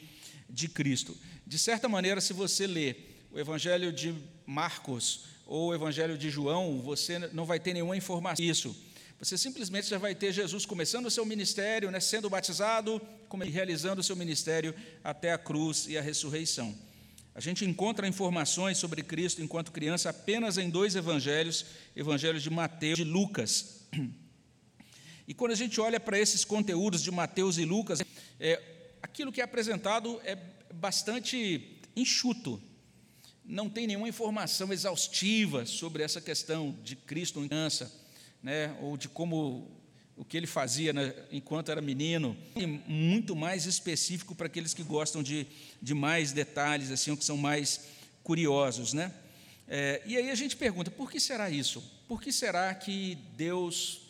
de 0.48 0.68
Cristo. 0.68 1.18
De 1.46 1.58
certa 1.58 1.90
maneira, 1.90 2.22
se 2.22 2.32
você 2.32 2.68
lê 2.68 2.96
o 3.32 3.40
Evangelho 3.40 3.92
de 3.92 4.16
Marcos 4.46 5.26
ou 5.46 5.70
o 5.70 5.74
Evangelho 5.74 6.18
de 6.18 6.30
João, 6.30 6.80
você 6.80 7.20
não 7.34 7.46
vai 7.46 7.60
ter 7.60 7.74
nenhuma 7.74 7.98
informação 7.98 8.44
disso. 8.44 8.76
Você 9.20 9.38
simplesmente 9.38 9.90
já 9.90 9.98
vai 9.98 10.16
ter 10.16 10.32
Jesus 10.32 10.66
começando 10.66 11.08
o 11.08 11.12
seu 11.12 11.26
ministério, 11.26 11.92
né, 11.92 12.00
sendo 12.00 12.30
batizado, 12.30 13.02
realizando 13.52 14.00
o 14.00 14.04
seu 14.04 14.16
ministério 14.16 14.74
até 15.04 15.34
a 15.34 15.38
cruz 15.38 15.88
e 15.88 15.98
a 15.98 16.02
ressurreição. 16.02 16.74
A 17.40 17.42
gente 17.42 17.64
encontra 17.64 18.06
informações 18.06 18.78
sobre 18.78 19.02
Cristo 19.02 19.42
enquanto 19.42 19.72
criança 19.72 20.10
apenas 20.10 20.58
em 20.58 20.70
dois 20.70 20.94
evangelhos, 20.98 21.68
evangelhos 21.96 22.44
de 22.44 22.50
Mateus 22.50 23.00
e 23.00 23.06
de 23.06 23.10
Lucas. 23.10 23.88
E 25.26 25.34
quando 25.34 25.54
a 25.54 25.56
gente 25.56 25.80
olha 25.80 26.02
para 26.02 26.20
esses 26.20 26.44
conteúdos 26.44 27.02
de 27.02 27.10
Mateus 27.12 27.58
e 27.58 27.64
Lucas, 27.64 28.02
é, 28.42 28.62
aquilo 29.02 29.32
que 29.32 29.40
é 29.40 29.44
apresentado 29.46 30.20
é 30.26 30.38
bastante 30.74 31.80
enxuto. 31.96 32.62
Não 33.46 33.70
tem 33.70 33.88
nenhuma 33.88 34.10
informação 34.10 34.74
exaustiva 34.74 35.66
sobre 35.66 36.04
essa 36.04 36.20
questão 36.20 36.76
de 36.84 36.98
Cristo 36.98 37.42
em 37.42 37.48
criança, 37.48 37.90
né, 38.44 38.76
ou 38.82 38.98
de 38.98 39.08
como 39.08 39.79
o 40.20 40.26
que 40.26 40.36
ele 40.36 40.46
fazia 40.46 40.92
né, 40.92 41.16
enquanto 41.32 41.72
era 41.72 41.82
menino, 41.82 42.36
e 42.54 42.68
muito 42.68 43.38
mais 43.38 43.66
específico 43.66 44.36
para 44.36 44.48
aqueles 44.48 44.74
que 44.74 44.84
gostam 44.84 45.24
de, 45.24 45.48
de 45.82 45.94
mais 45.94 46.34
detalhes, 46.34 46.92
assim, 46.92 47.12
ou 47.12 47.16
que 47.18 47.24
são 47.24 47.38
mais 47.38 47.86
curiosos, 48.22 48.92
né? 48.92 49.14
É, 49.66 50.02
e 50.06 50.18
aí 50.18 50.30
a 50.30 50.36
gente 50.36 50.58
pergunta, 50.58 50.92
por 50.92 51.10
que 51.10 51.22
será 51.22 51.50
isso? 51.50 51.82
Por 52.06 52.22
que 52.22 52.34
será 52.34 52.76
que 52.76 53.18
Deus 53.38 54.02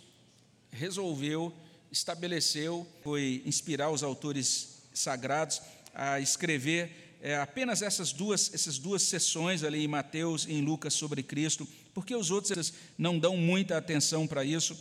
resolveu, 0.72 1.54
estabeleceu, 1.91 2.88
foi 3.04 3.43
inspirar 3.45 3.91
os 3.91 4.02
autores 4.02 4.80
sagrados 4.91 5.62
a 5.93 6.19
escrever 6.19 7.17
é, 7.22 7.38
apenas 7.38 7.84
essas 7.84 8.12
duas, 8.12 8.52
essas 8.52 8.80
duas 8.80 9.04
sessões 9.04 9.63
ali 9.63 9.84
em 9.84 9.88
Mateus 9.88 10.45
e 10.45 10.54
em 10.54 10.62
Lucas 10.62 10.93
sobre 10.95 11.22
Cristo, 11.22 11.67
porque 11.93 12.15
os 12.15 12.32
outros 12.32 12.74
não 12.98 13.19
dão 13.19 13.38
muita 13.38 13.78
atenção 13.78 14.26
para 14.26 14.43
isso. 14.43 14.76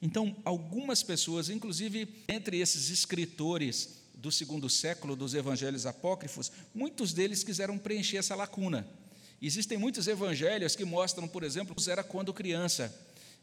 Então, 0.00 0.36
algumas 0.44 1.02
pessoas, 1.02 1.48
inclusive 1.48 2.08
entre 2.28 2.58
esses 2.58 2.90
escritores 2.90 4.02
do 4.14 4.30
segundo 4.30 4.68
século 4.68 5.16
dos 5.16 5.34
evangelhos 5.34 5.86
apócrifos, 5.86 6.50
muitos 6.74 7.12
deles 7.12 7.42
quiseram 7.42 7.78
preencher 7.78 8.18
essa 8.18 8.34
lacuna. 8.34 8.86
Existem 9.40 9.76
muitos 9.76 10.06
evangelhos 10.06 10.74
que 10.74 10.84
mostram, 10.84 11.28
por 11.28 11.42
exemplo, 11.42 11.74
que 11.74 11.90
era 11.90 12.02
quando 12.02 12.32
criança 12.32 12.94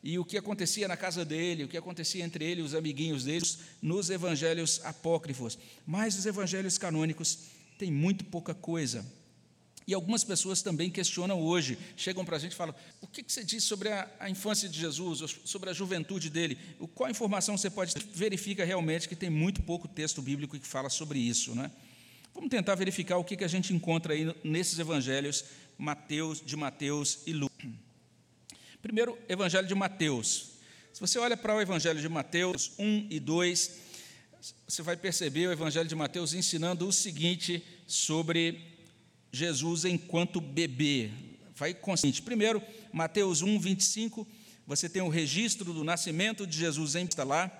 e 0.04 0.20
o 0.20 0.26
que 0.26 0.38
acontecia 0.38 0.88
na 0.88 0.98
casa 0.98 1.24
dele, 1.24 1.63
o 1.63 1.68
que 1.68 1.78
acontecia 1.78 2.26
entre 2.26 2.44
ele 2.44 2.62
e 2.62 2.63
os 2.63 2.76
amiguinhos 2.76 3.24
deles 3.24 3.60
nos 3.82 4.10
evangelhos 4.10 4.82
apócrifos. 4.84 5.58
Mas 5.86 6.18
os 6.18 6.26
evangelhos 6.26 6.78
canônicos 6.78 7.39
têm 7.78 7.92
muito 7.92 8.26
pouca 8.26 8.54
coisa. 8.54 9.06
E 9.86 9.93
algumas 9.93 10.24
pessoas 10.24 10.62
também 10.62 10.89
questionam 10.89 11.41
hoje, 11.41 11.78
chegam 11.98 12.24
para 12.24 12.38
a 12.38 12.39
gente 12.39 12.54
e 12.54 12.56
falam: 12.56 12.74
o 13.02 13.08
que 13.08 13.24
você 13.28 13.43
diz 13.43 13.63
sobre 13.63 13.89
a, 13.89 14.10
a, 14.19 14.30
infância 14.30 14.69
de 14.69 14.80
Jesus, 14.80 15.39
sobre 15.43 15.69
a 15.69 15.74
juventude 15.74 16.30
dele? 16.30 16.58
Qual 16.96 17.10
informação 17.10 17.58
você 17.58 17.69
pode? 17.69 17.93
Verifica 18.13 18.63
realmente 18.63 19.10
que 19.10 19.15
tem 19.15 19.30
muito 19.30 19.62
pouco 19.62 19.88
texto 19.88 20.22
bíblico 20.22 20.58
que 20.58 20.67
fala 20.67 20.89
sobre 20.89 21.19
isso. 21.19 21.54
Né? 21.54 21.69
Vamos 22.34 22.50
tentar 22.50 22.76
verificar 22.76 23.17
o 23.17 23.24
que, 23.24 23.36
que 23.36 23.43
a 23.43 23.48
gente 23.48 23.74
encontra 23.74 24.13
aí 24.13 24.34
nesses 24.43 24.80
evangelhos 24.80 25.46
Mateus, 25.78 26.41
de 26.41 26.56
Mateus 26.56 27.19
e 27.26 27.34
Lucas. 27.34 27.58
Primeiro, 28.82 29.17
Evangelho 29.28 29.67
de 29.67 29.76
Mateus. 29.76 30.54
Se 30.91 31.00
você 31.00 31.17
olha 31.17 31.36
para 31.36 31.56
o 31.56 31.62
Evangelho 31.62 32.00
de 32.00 32.08
Mateus 32.08 32.72
1 32.78 33.08
e 33.10 33.19
2, 33.19 33.72
você 34.67 34.82
vai 34.82 34.98
perceber 34.98 35.48
o 35.48 35.52
Evangelho 35.52 35.88
de 35.88 35.96
Mateus 35.96 36.34
ensinando 36.34 36.88
o 36.88 36.91
seguinte 36.91 37.63
sobre 37.88 38.72
Jesus 39.34 39.84
enquanto 39.84 40.39
bebê. 40.39 41.10
Vai 41.56 41.74
consciente. 41.74 42.22
Primeiro, 42.22 42.62
Mateus 42.91 43.41
1, 43.41 43.60
25, 43.60 44.28
você 44.67 44.88
tem 44.88 45.02
o 45.02 45.10
registro 45.10 45.74
do 45.74 45.84
nascimento 45.84 46.46
de 46.46 46.56
Jesus 46.56 46.96
em 46.96 47.06
está 47.06 47.24
lá. 47.24 47.52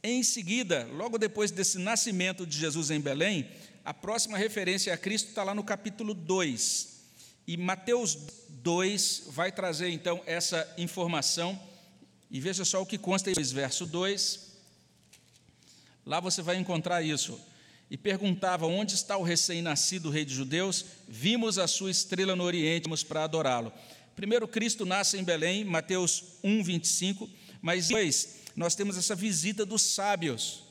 Em 0.00 0.22
seguida, 0.22 0.88
logo 0.92 1.18
depois 1.18 1.50
desse 1.50 1.78
nascimento 1.78 2.46
de 2.46 2.56
Jesus 2.56 2.90
em 2.90 3.00
Belém, 3.00 3.48
a 3.84 3.92
próxima 3.92 4.38
referência 4.38 4.94
a 4.94 4.96
Cristo 4.96 5.28
está 5.28 5.42
lá 5.42 5.54
no 5.54 5.64
capítulo 5.64 6.14
2. 6.14 7.00
E 7.48 7.56
Mateus 7.56 8.16
2 8.62 9.24
vai 9.30 9.50
trazer 9.50 9.90
então 9.90 10.22
essa 10.24 10.72
informação. 10.78 11.60
E 12.30 12.40
veja 12.40 12.64
só 12.64 12.80
o 12.80 12.86
que 12.86 12.96
consta 12.96 13.30
em 13.30 13.34
verso 13.34 13.84
2. 13.86 14.52
Lá 16.06 16.20
você 16.20 16.42
vai 16.42 16.56
encontrar 16.56 17.02
isso. 17.02 17.38
E 17.92 17.96
perguntava: 17.98 18.66
Onde 18.66 18.94
está 18.94 19.18
o 19.18 19.22
recém-nascido 19.22 20.08
rei 20.08 20.24
de 20.24 20.32
judeus? 20.32 20.82
Vimos 21.06 21.58
a 21.58 21.68
sua 21.68 21.90
estrela 21.90 22.34
no 22.34 22.42
Oriente, 22.42 22.84
vamos 22.84 23.04
para 23.04 23.22
adorá-lo. 23.22 23.70
Primeiro, 24.16 24.48
Cristo 24.48 24.86
nasce 24.86 25.18
em 25.18 25.22
Belém, 25.22 25.62
Mateus 25.62 26.24
1, 26.42 26.62
25. 26.62 27.28
Mas 27.60 27.88
depois, 27.88 28.36
nós 28.56 28.74
temos 28.74 28.96
essa 28.96 29.14
visita 29.14 29.66
dos 29.66 29.82
sábios. 29.82 30.62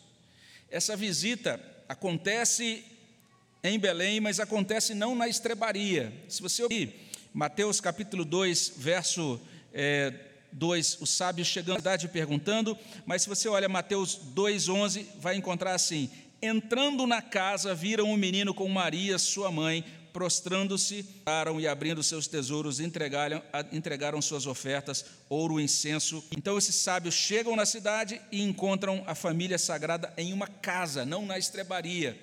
Essa 0.67 0.97
visita 0.97 1.63
acontece 1.87 2.83
em 3.63 3.77
Belém, 3.77 4.19
mas 4.19 4.39
acontece 4.39 4.95
não 4.95 5.13
na 5.13 5.27
estrebaria. 5.27 6.11
Se 6.27 6.41
você 6.41 6.63
ouvir 6.63 7.07
Mateus 7.31 7.79
capítulo 7.79 8.25
2, 8.25 8.73
verso 8.77 9.39
é, 9.71 10.11
2, 10.53 10.97
os 10.99 11.09
sábios 11.09 11.47
chegando 11.47 11.77
à 11.77 11.79
cidade 11.79 12.07
perguntando, 12.07 12.77
mas 13.05 13.21
se 13.21 13.29
você 13.29 13.47
olha 13.47 13.69
Mateus 13.69 14.19
2,11, 14.35 15.05
vai 15.19 15.35
encontrar 15.35 15.73
assim: 15.73 16.09
Entrando 16.41 17.05
na 17.05 17.21
casa, 17.21 17.75
viram 17.75 18.05
um 18.05 18.17
menino 18.17 18.51
com 18.51 18.67
Maria, 18.67 19.19
sua 19.19 19.51
mãe, 19.51 19.85
prostrando-se, 20.11 21.05
e 21.59 21.67
abrindo 21.67 22.01
seus 22.01 22.27
tesouros, 22.27 22.79
entregaram, 22.79 23.43
entregaram 23.71 24.21
suas 24.21 24.47
ofertas, 24.47 25.05
ouro, 25.29 25.59
incenso. 25.59 26.23
Então 26.35 26.57
esses 26.57 26.75
sábios 26.75 27.13
chegam 27.13 27.55
na 27.55 27.65
cidade 27.65 28.19
e 28.31 28.41
encontram 28.41 29.03
a 29.05 29.13
família 29.13 29.59
sagrada 29.59 30.11
em 30.17 30.33
uma 30.33 30.47
casa, 30.47 31.05
não 31.05 31.25
na 31.25 31.37
estrebaria. 31.37 32.19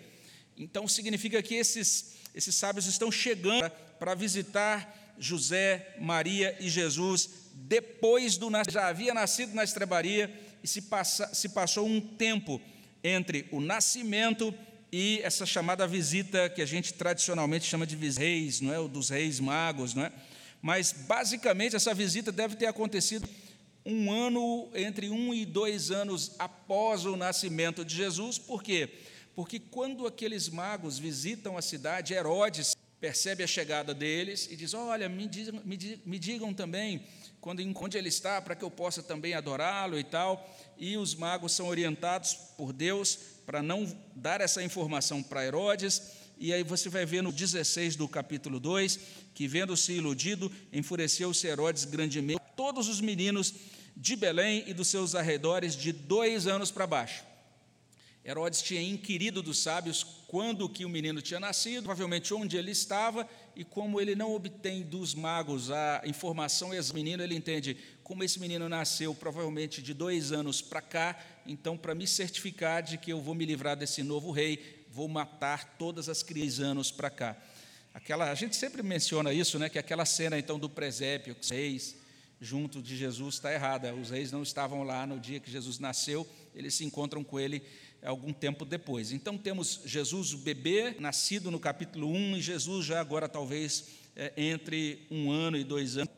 Então 0.56 0.88
significa 0.88 1.40
que 1.40 1.54
esses, 1.54 2.16
esses 2.34 2.54
sábios 2.56 2.86
estão 2.86 3.12
chegando 3.12 3.70
para 4.00 4.16
visitar 4.16 5.14
José, 5.16 5.94
Maria 6.00 6.56
e 6.60 6.68
Jesus 6.68 7.30
depois 7.54 8.36
do. 8.36 8.50
Já 8.68 8.88
havia 8.88 9.14
nascido 9.14 9.54
na 9.54 9.64
estrebaria 9.64 10.32
e 10.62 10.66
se, 10.66 10.82
passa, 10.82 11.32
se 11.34 11.50
passou 11.50 11.86
um 11.86 12.00
tempo 12.00 12.60
entre 13.02 13.46
o 13.50 13.60
nascimento 13.60 14.54
e 14.90 15.20
essa 15.22 15.44
chamada 15.44 15.86
visita 15.86 16.48
que 16.48 16.62
a 16.62 16.66
gente 16.66 16.94
tradicionalmente 16.94 17.66
chama 17.66 17.86
de 17.86 17.96
reis, 17.96 18.60
não 18.60 18.72
é, 18.72 18.78
o 18.78 18.88
dos 18.88 19.10
reis 19.10 19.38
magos, 19.38 19.94
não 19.94 20.04
é? 20.04 20.12
Mas 20.62 20.92
basicamente 20.92 21.76
essa 21.76 21.94
visita 21.94 22.32
deve 22.32 22.56
ter 22.56 22.66
acontecido 22.66 23.28
um 23.84 24.10
ano 24.10 24.68
entre 24.74 25.08
um 25.08 25.32
e 25.32 25.46
dois 25.46 25.90
anos 25.90 26.32
após 26.38 27.04
o 27.04 27.16
nascimento 27.16 27.84
de 27.84 27.94
Jesus. 27.94 28.38
Por 28.38 28.62
quê? 28.62 28.88
Porque 29.34 29.60
quando 29.60 30.06
aqueles 30.06 30.48
magos 30.48 30.98
visitam 30.98 31.56
a 31.56 31.62
cidade, 31.62 32.12
Herodes 32.12 32.74
percebe 33.00 33.42
a 33.42 33.46
chegada 33.46 33.94
deles 33.94 34.48
e 34.50 34.56
diz: 34.56 34.74
Olha, 34.74 35.08
me 35.08 35.26
digam, 35.26 35.60
me 35.64 36.00
me 36.04 36.18
digam 36.18 36.52
também 36.52 37.04
quando, 37.40 37.62
onde 37.76 37.96
ele 37.96 38.08
está, 38.08 38.40
para 38.42 38.54
que 38.54 38.64
eu 38.64 38.70
possa 38.70 39.02
também 39.02 39.34
adorá-lo 39.34 39.98
e 39.98 40.04
tal. 40.04 40.48
E 40.76 40.96
os 40.96 41.14
magos 41.14 41.52
são 41.52 41.66
orientados 41.66 42.34
por 42.56 42.72
Deus 42.72 43.18
para 43.46 43.62
não 43.62 43.86
dar 44.14 44.40
essa 44.40 44.62
informação 44.62 45.22
para 45.22 45.44
Herodes. 45.44 46.02
E 46.38 46.52
aí 46.52 46.62
você 46.62 46.88
vai 46.88 47.04
ver 47.04 47.22
no 47.22 47.32
16 47.32 47.96
do 47.96 48.06
capítulo 48.08 48.60
2 48.60 48.98
que, 49.34 49.48
vendo-se 49.48 49.92
iludido, 49.92 50.52
enfureceu-se 50.72 51.46
Herodes 51.46 51.84
grandemente. 51.84 52.40
Todos 52.56 52.88
os 52.88 53.00
meninos 53.00 53.54
de 53.96 54.14
Belém 54.14 54.62
e 54.66 54.72
dos 54.72 54.88
seus 54.88 55.14
arredores, 55.16 55.74
de 55.74 55.90
dois 55.90 56.46
anos 56.46 56.70
para 56.70 56.86
baixo. 56.86 57.27
Herodes 58.24 58.60
tinha 58.60 58.82
inquirido 58.82 59.42
dos 59.42 59.62
sábios 59.62 60.04
quando 60.26 60.68
que 60.68 60.84
o 60.84 60.88
menino 60.88 61.22
tinha 61.22 61.40
nascido, 61.40 61.84
provavelmente 61.84 62.34
onde 62.34 62.56
ele 62.56 62.70
estava, 62.70 63.26
e 63.56 63.64
como 63.64 64.00
ele 64.00 64.14
não 64.14 64.34
obtém 64.34 64.82
dos 64.82 65.14
magos 65.14 65.70
a 65.70 66.02
informação 66.04 66.74
esse 66.74 66.94
menino, 66.94 67.22
ele 67.22 67.34
entende 67.34 67.76
como 68.02 68.22
esse 68.22 68.38
menino 68.38 68.68
nasceu 68.68 69.14
provavelmente 69.14 69.80
de 69.80 69.94
dois 69.94 70.30
anos 70.32 70.60
para 70.60 70.82
cá, 70.82 71.18
então 71.46 71.76
para 71.76 71.94
me 71.94 72.06
certificar 72.06 72.82
de 72.82 72.98
que 72.98 73.10
eu 73.10 73.20
vou 73.20 73.34
me 73.34 73.46
livrar 73.46 73.76
desse 73.76 74.02
novo 74.02 74.30
rei, 74.30 74.84
vou 74.90 75.08
matar 75.08 75.76
todas 75.78 76.08
as 76.08 76.22
crianças 76.22 76.60
anos 76.60 76.90
para 76.90 77.08
cá. 77.08 77.36
Aquela, 77.94 78.30
a 78.30 78.34
gente 78.34 78.54
sempre 78.54 78.82
menciona 78.82 79.32
isso, 79.32 79.58
né, 79.58 79.68
que 79.68 79.78
aquela 79.78 80.04
cena 80.04 80.38
então 80.38 80.58
do 80.58 80.68
presépio, 80.68 81.34
os 81.40 81.48
reis 81.48 81.96
junto 82.40 82.80
de 82.80 82.96
Jesus 82.96 83.36
está 83.36 83.52
errada. 83.52 83.94
Os 83.94 84.10
reis 84.10 84.30
não 84.30 84.42
estavam 84.42 84.82
lá 84.82 85.06
no 85.06 85.18
dia 85.18 85.40
que 85.40 85.50
Jesus 85.50 85.78
nasceu, 85.78 86.26
eles 86.54 86.74
se 86.74 86.84
encontram 86.84 87.24
com 87.24 87.38
ele 87.38 87.62
algum 88.02 88.32
tempo 88.32 88.64
depois. 88.64 89.12
Então 89.12 89.36
temos 89.36 89.80
Jesus, 89.84 90.32
o 90.32 90.38
bebê, 90.38 90.96
nascido 90.98 91.50
no 91.50 91.58
capítulo 91.58 92.10
1, 92.10 92.36
e 92.36 92.40
Jesus 92.40 92.86
já 92.86 93.00
agora 93.00 93.28
talvez 93.28 93.86
é, 94.14 94.32
entre 94.36 95.06
um 95.10 95.30
ano 95.30 95.56
e 95.56 95.64
dois 95.64 95.96
anos. 95.96 96.08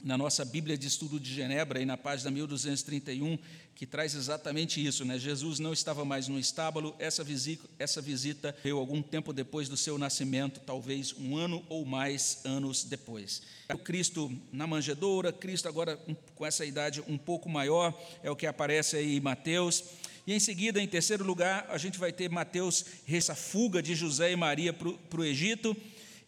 Na 0.00 0.16
nossa 0.16 0.44
Bíblia 0.44 0.78
de 0.78 0.86
Estudo 0.86 1.18
de 1.18 1.34
Genebra, 1.34 1.80
aí 1.80 1.84
na 1.84 1.96
página 1.96 2.30
1231, 2.30 3.36
que 3.74 3.86
traz 3.86 4.14
exatamente 4.14 4.84
isso, 4.84 5.04
né? 5.04 5.18
Jesus 5.18 5.58
não 5.58 5.72
estava 5.72 6.04
mais 6.04 6.28
no 6.28 6.38
estábulo, 6.38 6.94
essa 6.98 7.22
visita, 7.22 7.68
essa 7.78 8.00
visita 8.00 8.54
veio 8.62 8.78
algum 8.78 9.00
tempo 9.00 9.32
depois 9.32 9.68
do 9.68 9.76
seu 9.76 9.98
nascimento, 9.98 10.60
talvez 10.60 11.12
um 11.18 11.36
ano 11.36 11.64
ou 11.68 11.84
mais 11.84 12.40
anos 12.44 12.84
depois. 12.84 13.42
O 13.72 13.78
Cristo 13.78 14.32
na 14.52 14.66
manjedoura, 14.66 15.32
Cristo 15.32 15.68
agora 15.68 15.96
com 16.34 16.46
essa 16.46 16.64
idade 16.64 17.02
um 17.06 17.18
pouco 17.18 17.48
maior, 17.48 17.96
é 18.22 18.30
o 18.30 18.36
que 18.36 18.46
aparece 18.46 18.96
aí 18.96 19.16
em 19.16 19.20
Mateus. 19.20 19.84
E 20.28 20.34
em 20.34 20.38
seguida, 20.38 20.78
em 20.78 20.86
terceiro 20.86 21.24
lugar, 21.24 21.64
a 21.70 21.78
gente 21.78 21.98
vai 21.98 22.12
ter 22.12 22.28
Mateus, 22.28 22.84
essa 23.08 23.34
fuga 23.34 23.82
de 23.82 23.94
José 23.94 24.30
e 24.30 24.36
Maria 24.36 24.74
para 24.74 25.20
o 25.22 25.24
Egito, 25.24 25.74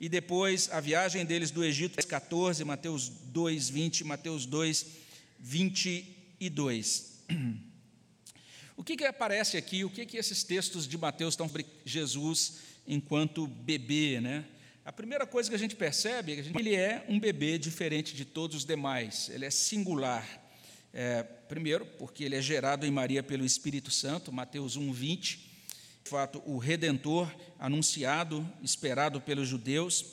e 0.00 0.08
depois 0.08 0.70
a 0.72 0.80
viagem 0.80 1.22
deles 1.26 1.50
do 1.50 1.62
Egito, 1.62 2.06
14, 2.06 2.64
Mateus 2.64 3.10
2, 3.10 3.68
20, 3.68 4.04
Mateus 4.04 4.46
2, 4.46 4.86
22. 5.38 7.10
O 8.74 8.82
que, 8.82 8.96
que 8.96 9.04
aparece 9.04 9.58
aqui? 9.58 9.84
O 9.84 9.90
que, 9.90 10.06
que 10.06 10.16
esses 10.16 10.42
textos 10.42 10.88
de 10.88 10.96
Mateus 10.96 11.34
estão 11.34 11.46
sobre 11.46 11.66
Jesus 11.84 12.60
enquanto 12.86 13.46
bebê, 13.46 14.18
né? 14.22 14.46
A 14.82 14.90
primeira 14.90 15.26
coisa 15.26 15.50
que 15.50 15.54
a 15.54 15.58
gente 15.58 15.76
percebe 15.76 16.32
é 16.32 16.42
que 16.42 16.58
ele 16.58 16.74
é 16.74 17.04
um 17.06 17.20
bebê 17.20 17.58
diferente 17.58 18.16
de 18.16 18.24
todos 18.24 18.56
os 18.56 18.64
demais, 18.64 19.28
ele 19.28 19.44
é 19.44 19.50
singular. 19.50 20.49
É, 20.92 21.22
primeiro, 21.22 21.86
porque 21.86 22.24
ele 22.24 22.36
é 22.36 22.42
gerado 22.42 22.84
em 22.84 22.90
Maria 22.90 23.22
pelo 23.22 23.44
Espírito 23.44 23.90
Santo, 23.90 24.32
Mateus 24.32 24.76
1, 24.76 24.92
20. 24.92 25.50
De 26.02 26.10
fato, 26.10 26.42
o 26.44 26.58
Redentor 26.58 27.32
anunciado, 27.58 28.46
esperado 28.62 29.20
pelos 29.20 29.48
judeus. 29.48 30.04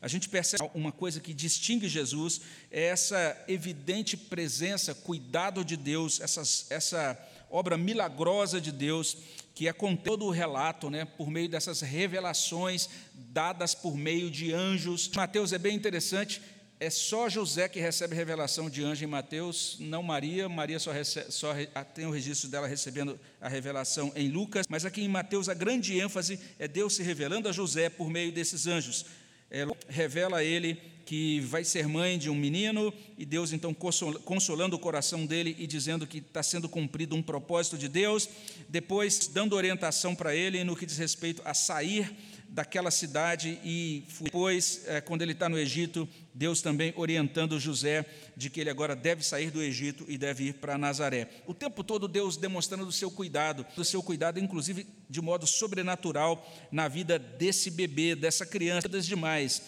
A 0.00 0.08
gente 0.08 0.28
percebe 0.28 0.68
uma 0.74 0.92
coisa 0.92 1.20
que 1.20 1.32
distingue 1.32 1.88
Jesus, 1.88 2.42
é 2.70 2.84
essa 2.84 3.44
evidente 3.48 4.16
presença, 4.16 4.94
cuidado 4.94 5.64
de 5.64 5.76
Deus, 5.76 6.20
essas, 6.20 6.70
essa 6.70 7.18
obra 7.50 7.78
milagrosa 7.78 8.60
de 8.60 8.70
Deus, 8.70 9.16
que 9.54 9.68
é 9.68 9.72
com 9.72 9.96
todo 9.96 10.26
o 10.26 10.30
relato, 10.30 10.90
né, 10.90 11.06
por 11.06 11.30
meio 11.30 11.48
dessas 11.48 11.80
revelações 11.80 12.90
dadas 13.14 13.74
por 13.74 13.96
meio 13.96 14.30
de 14.30 14.52
anjos. 14.52 15.10
Mateus 15.14 15.52
é 15.52 15.58
bem 15.58 15.74
interessante, 15.74 16.42
é 16.78 16.90
só 16.90 17.28
José 17.28 17.68
que 17.68 17.80
recebe 17.80 18.14
revelação 18.14 18.68
de 18.68 18.84
anjo 18.84 19.02
em 19.02 19.08
Mateus, 19.08 19.76
não 19.80 20.02
Maria. 20.02 20.48
Maria 20.48 20.78
só, 20.78 20.92
recebe, 20.92 21.32
só 21.32 21.54
tem 21.94 22.06
o 22.06 22.10
registro 22.10 22.50
dela 22.50 22.66
recebendo 22.66 23.18
a 23.40 23.48
revelação 23.48 24.12
em 24.14 24.28
Lucas, 24.28 24.66
mas 24.68 24.84
aqui 24.84 25.02
em 25.02 25.08
Mateus 25.08 25.48
a 25.48 25.54
grande 25.54 25.98
ênfase 25.98 26.38
é 26.58 26.68
Deus 26.68 26.94
se 26.94 27.02
revelando 27.02 27.48
a 27.48 27.52
José 27.52 27.88
por 27.88 28.10
meio 28.10 28.30
desses 28.30 28.66
anjos. 28.66 29.06
É, 29.50 29.64
revela 29.88 30.38
a 30.38 30.44
ele 30.44 30.78
que 31.06 31.38
vai 31.40 31.62
ser 31.62 31.86
mãe 31.86 32.18
de 32.18 32.28
um 32.28 32.34
menino, 32.34 32.92
e 33.16 33.24
Deus 33.24 33.52
então 33.52 33.72
consolando 33.72 34.74
o 34.74 34.78
coração 34.78 35.24
dele 35.24 35.54
e 35.56 35.64
dizendo 35.64 36.04
que 36.04 36.18
está 36.18 36.42
sendo 36.42 36.68
cumprido 36.68 37.14
um 37.14 37.22
propósito 37.22 37.78
de 37.78 37.88
Deus, 37.88 38.28
depois 38.68 39.28
dando 39.28 39.54
orientação 39.54 40.16
para 40.16 40.34
ele 40.34 40.64
no 40.64 40.74
que 40.74 40.84
diz 40.84 40.98
respeito 40.98 41.40
a 41.44 41.54
sair 41.54 42.12
daquela 42.48 42.90
cidade 42.90 43.58
e 43.62 44.04
depois, 44.20 44.82
é, 44.86 45.00
quando 45.00 45.22
ele 45.22 45.32
está 45.32 45.48
no 45.48 45.58
Egito, 45.58 46.08
Deus 46.32 46.62
também 46.62 46.92
orientando 46.96 47.60
José 47.60 48.06
de 48.36 48.48
que 48.48 48.60
ele 48.60 48.70
agora 48.70 48.96
deve 48.96 49.22
sair 49.22 49.50
do 49.50 49.62
Egito 49.62 50.04
e 50.08 50.16
deve 50.16 50.44
ir 50.44 50.54
para 50.54 50.78
Nazaré. 50.78 51.28
O 51.46 51.52
tempo 51.52 51.84
todo 51.84 52.08
Deus 52.08 52.36
demonstrando 52.36 52.86
do 52.86 52.92
seu 52.92 53.10
cuidado, 53.10 53.66
do 53.76 53.84
seu 53.84 54.02
cuidado, 54.02 54.40
inclusive 54.40 54.86
de 55.08 55.20
modo 55.20 55.46
sobrenatural, 55.46 56.46
na 56.72 56.88
vida 56.88 57.18
desse 57.18 57.70
bebê, 57.70 58.14
dessa 58.14 58.46
criança, 58.46 58.88
das 58.88 59.06
demais. 59.06 59.62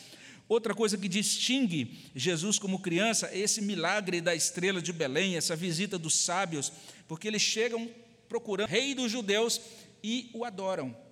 Outra 0.49 0.75
coisa 0.75 0.97
que 0.97 1.09
distingue 1.09 2.11
Jesus 2.15 2.59
como 2.59 2.81
criança 2.81 3.29
é 3.29 3.39
esse 3.39 3.61
milagre 3.61 4.21
da 4.21 4.35
estrela 4.35 4.81
de 4.81 4.95
Belém, 4.95 5.37
essa 5.37 5.55
visita 5.55 5.99
dos 5.99 6.15
sábios, 6.15 6.73
porque 7.07 7.29
eles 7.29 7.43
chegam 7.43 7.87
procurando 8.29 8.67
o 8.67 8.71
rei 8.71 8.95
dos 8.95 9.11
judeus 9.13 9.61
e 10.03 10.31
o 10.33 10.45
adoram 10.45 11.08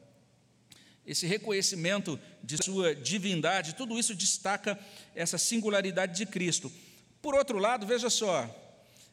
esse 1.07 1.27
reconhecimento 1.27 2.19
de 2.43 2.57
sua 2.63 2.95
divindade, 2.95 3.75
tudo 3.75 3.99
isso 3.99 4.15
destaca 4.15 4.79
essa 5.15 5.39
singularidade 5.39 6.17
de 6.17 6.27
Cristo. 6.27 6.71
Por 7.23 7.35
outro 7.35 7.59
lado, 7.59 7.87
veja 7.87 8.11
só, 8.11 8.49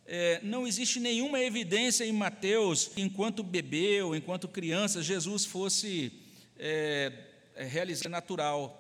é, 0.06 0.40
não 0.44 0.66
existe 0.66 1.00
nenhuma 1.00 1.40
evidência 1.40 2.04
em 2.04 2.12
Mateus, 2.12 2.92
enquanto 2.98 3.44
bebê 3.44 4.02
ou 4.02 4.16
enquanto 4.16 4.48
criança, 4.48 5.04
Jesus 5.04 5.46
fosse 5.46 6.12
é, 6.58 7.12
é, 7.56 7.64
realizar 7.64 8.10
natural. 8.10 8.80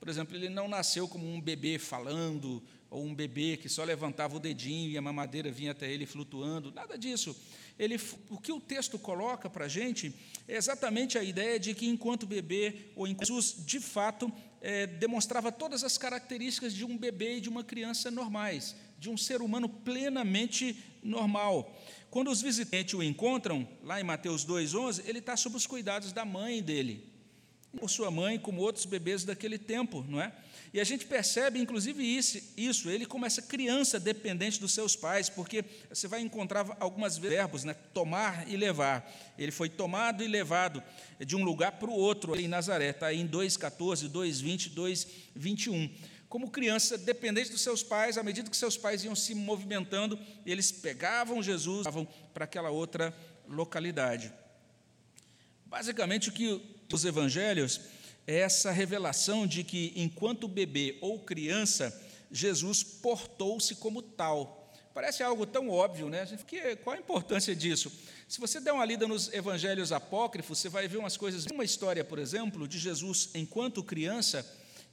Por 0.00 0.08
exemplo, 0.08 0.34
ele 0.34 0.48
não 0.48 0.66
nasceu 0.66 1.06
como 1.06 1.30
um 1.30 1.40
bebê 1.40 1.78
falando, 1.78 2.62
ou 2.88 3.04
um 3.04 3.14
bebê 3.14 3.56
que 3.56 3.68
só 3.68 3.84
levantava 3.84 4.36
o 4.36 4.40
dedinho 4.40 4.90
e 4.90 4.96
a 4.96 5.02
mamadeira 5.02 5.50
vinha 5.50 5.72
até 5.72 5.90
ele 5.90 6.06
flutuando, 6.06 6.72
nada 6.72 6.96
disso 6.96 7.36
ele, 7.78 8.00
o 8.30 8.38
que 8.38 8.52
o 8.52 8.60
texto 8.60 8.98
coloca 8.98 9.50
para 9.50 9.66
a 9.66 9.68
gente 9.68 10.14
é 10.48 10.56
exatamente 10.56 11.18
a 11.18 11.22
ideia 11.22 11.58
de 11.58 11.74
que, 11.74 11.86
enquanto 11.86 12.26
bebê, 12.26 12.90
ou 12.94 13.06
enquanto 13.06 13.28
Jesus, 13.28 13.56
de 13.66 13.80
fato, 13.80 14.32
é, 14.62 14.86
demonstrava 14.86 15.52
todas 15.52 15.84
as 15.84 15.98
características 15.98 16.74
de 16.74 16.84
um 16.84 16.96
bebê 16.96 17.36
e 17.36 17.40
de 17.40 17.48
uma 17.48 17.62
criança 17.62 18.10
normais, 18.10 18.74
de 18.98 19.10
um 19.10 19.16
ser 19.16 19.42
humano 19.42 19.68
plenamente 19.68 20.82
normal. 21.02 21.76
Quando 22.10 22.30
os 22.30 22.40
visitantes 22.40 22.94
o 22.94 23.02
encontram, 23.02 23.68
lá 23.82 24.00
em 24.00 24.04
Mateus 24.04 24.46
2,11, 24.46 25.02
ele 25.06 25.18
está 25.18 25.36
sob 25.36 25.56
os 25.56 25.66
cuidados 25.66 26.12
da 26.12 26.24
mãe 26.24 26.62
dele, 26.62 27.12
por 27.78 27.90
sua 27.90 28.10
mãe, 28.10 28.38
como 28.38 28.62
outros 28.62 28.86
bebês 28.86 29.22
daquele 29.22 29.58
tempo, 29.58 30.02
não 30.08 30.18
é? 30.18 30.32
E 30.76 30.80
a 30.80 30.84
gente 30.84 31.06
percebe, 31.06 31.58
inclusive, 31.58 32.04
isso, 32.04 32.38
isso, 32.54 32.90
ele 32.90 33.06
como 33.06 33.24
essa 33.24 33.40
criança 33.40 33.98
dependente 33.98 34.60
dos 34.60 34.72
seus 34.72 34.94
pais, 34.94 35.30
porque 35.30 35.64
você 35.88 36.06
vai 36.06 36.20
encontrar 36.20 36.66
algumas 36.78 37.16
verbos, 37.16 37.64
né? 37.64 37.72
tomar 37.94 38.46
e 38.46 38.58
levar. 38.58 39.10
Ele 39.38 39.50
foi 39.50 39.70
tomado 39.70 40.22
e 40.22 40.28
levado 40.28 40.82
de 41.18 41.34
um 41.34 41.42
lugar 41.42 41.72
para 41.72 41.88
o 41.88 41.94
outro 41.94 42.38
em 42.38 42.46
Nazaré, 42.46 42.90
está 42.90 43.06
aí 43.06 43.18
em 43.18 43.26
2,14, 43.26 44.10
2,20, 44.10 44.74
2,21 44.74 45.90
como 46.28 46.50
criança 46.50 46.98
dependente 46.98 47.50
dos 47.50 47.62
seus 47.62 47.82
pais, 47.82 48.18
à 48.18 48.22
medida 48.22 48.50
que 48.50 48.56
seus 48.56 48.76
pais 48.76 49.02
iam 49.02 49.16
se 49.16 49.34
movimentando, 49.34 50.18
eles 50.44 50.70
pegavam 50.70 51.42
Jesus 51.42 51.86
e 51.86 51.88
levavam 51.88 52.06
para 52.34 52.44
aquela 52.44 52.68
outra 52.68 53.16
localidade. 53.48 54.30
Basicamente, 55.64 56.28
o 56.28 56.32
que 56.32 56.60
os 56.92 57.04
evangelhos 57.06 57.80
essa 58.26 58.70
revelação 58.70 59.46
de 59.46 59.62
que, 59.62 59.92
enquanto 59.94 60.48
bebê 60.48 60.98
ou 61.00 61.20
criança, 61.20 61.96
Jesus 62.30 62.82
portou-se 62.82 63.74
como 63.76 64.02
tal. 64.02 64.72
Parece 64.92 65.22
algo 65.22 65.44
tão 65.46 65.68
óbvio, 65.68 66.08
né? 66.08 66.26
Que, 66.46 66.76
qual 66.76 66.96
a 66.96 66.98
importância 66.98 67.54
disso? 67.54 67.92
Se 68.26 68.40
você 68.40 68.58
der 68.58 68.72
uma 68.72 68.84
lida 68.84 69.06
nos 69.06 69.32
evangelhos 69.32 69.92
apócrifos, 69.92 70.58
você 70.58 70.68
vai 70.68 70.88
ver 70.88 70.96
umas 70.96 71.16
coisas. 71.16 71.44
Uma 71.46 71.64
história, 71.64 72.02
por 72.02 72.18
exemplo, 72.18 72.66
de 72.66 72.78
Jesus 72.78 73.30
enquanto 73.34 73.82
criança 73.82 74.44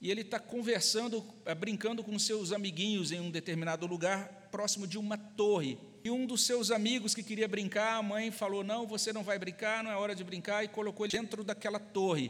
e 0.04 0.12
ele 0.12 0.20
está 0.20 0.38
conversando, 0.38 1.26
eh, 1.46 1.56
brincando 1.56 2.04
com 2.04 2.20
seus 2.20 2.52
amiguinhos 2.52 3.14
em 3.14 3.22
um 3.22 3.32
determinado 3.32 3.88
lugar, 3.88 4.50
próximo 4.52 4.86
de 4.86 4.98
uma 4.98 5.18
torre. 5.18 5.78
E 6.04 6.12
um 6.12 6.26
dos 6.26 6.46
seus 6.46 6.72
amigos 6.72 7.16
que 7.16 7.24
queria 7.24 7.48
brincar, 7.48 7.96
a 7.96 8.04
mãe 8.04 8.30
falou: 8.30 8.66
Não, 8.66 8.86
você 8.86 9.14
não 9.14 9.24
vai 9.24 9.40
brincar, 9.40 9.82
não 9.82 9.90
é 9.90 9.96
hora 9.96 10.14
de 10.14 10.22
brincar, 10.22 10.62
e 10.66 10.68
colocou 10.68 11.06
ele 11.06 11.18
dentro 11.18 11.42
daquela 11.42 11.80
torre. 11.80 12.30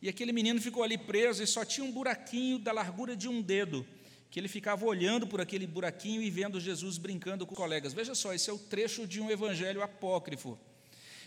E 0.00 0.08
aquele 0.08 0.32
menino 0.32 0.60
ficou 0.60 0.82
ali 0.82 0.98
preso 0.98 1.42
e 1.42 1.46
só 1.46 1.64
tinha 1.64 1.86
um 1.86 1.90
buraquinho 1.90 2.58
da 2.58 2.72
largura 2.72 3.16
de 3.16 3.28
um 3.28 3.40
dedo, 3.40 3.86
que 4.30 4.38
ele 4.38 4.48
ficava 4.48 4.84
olhando 4.84 5.26
por 5.26 5.40
aquele 5.40 5.66
buraquinho 5.66 6.22
e 6.22 6.30
vendo 6.30 6.60
Jesus 6.60 6.98
brincando 6.98 7.46
com 7.46 7.54
colegas. 7.54 7.94
Veja 7.94 8.14
só, 8.14 8.34
esse 8.34 8.50
é 8.50 8.52
o 8.52 8.58
trecho 8.58 9.06
de 9.06 9.20
um 9.20 9.30
evangelho 9.30 9.82
apócrifo. 9.82 10.58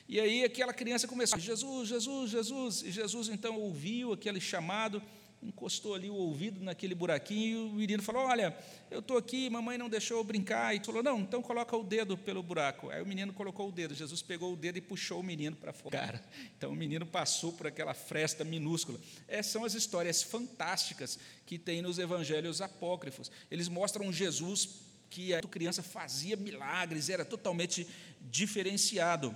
E 0.08 0.20
aí 0.20 0.44
aquela 0.44 0.74
criança 0.74 1.08
começou: 1.08 1.40
Jesus, 1.40 1.90
Jesus, 1.90 2.32
Jesus. 2.32 2.82
E 2.84 2.92
Jesus 2.92 3.30
então 3.30 3.60
ouviu 3.60 4.14
aquele 4.14 4.42
chamado 4.42 5.02
encostou 5.42 5.96
ali 5.96 6.10
o 6.10 6.16
ouvido 6.16 6.62
naquele 6.62 6.94
buraquinho 6.94 7.68
e 7.68 7.70
o 7.70 7.74
menino 7.74 8.04
falou: 8.04 8.24
Olha, 8.24 8.56
eu 8.92 9.00
estou 9.00 9.18
aqui, 9.18 9.50
mamãe 9.50 9.78
não 9.78 9.90
deixou 9.90 10.18
eu 10.18 10.24
brincar. 10.24 10.76
E 10.76 10.84
falou: 10.84 11.02
Não, 11.02 11.20
então 11.20 11.42
coloca 11.42 11.76
o 11.76 11.84
dedo 11.84 12.18
pelo 12.18 12.44
buraco. 12.44 12.90
Aí 12.90 13.02
o 13.02 13.06
menino 13.06 13.34
colocou 13.34 13.70
o 13.70 13.72
dedo. 13.72 13.94
Jesus 13.96 14.22
pegou 14.22 14.54
o 14.54 14.56
dedo 14.56 14.78
e 14.78 14.82
puxou 14.82 15.20
o 15.20 15.24
menino 15.24 15.56
para 15.56 15.72
fora. 15.72 16.24
Então 16.58 16.72
o 16.72 16.76
menino 16.76 17.06
passou 17.06 17.54
por 17.54 17.68
aquela 17.68 17.94
fresta 17.94 18.44
minúscula. 18.44 19.00
Essas 19.28 19.52
são 19.52 19.64
as 19.64 19.74
histórias 19.74 20.22
fantásticas 20.22 21.18
que 21.46 21.58
tem 21.58 21.82
nos 21.82 22.00
evangelhos 22.00 22.62
apócrifos. 22.62 23.32
Eles 23.50 23.68
mostram 23.68 24.12
Jesus 24.12 24.90
que 25.10 25.34
a 25.34 25.42
criança 25.42 25.82
fazia 25.82 26.36
milagres, 26.36 27.10
era 27.10 27.26
totalmente 27.26 27.88
diferenciado. 28.22 29.36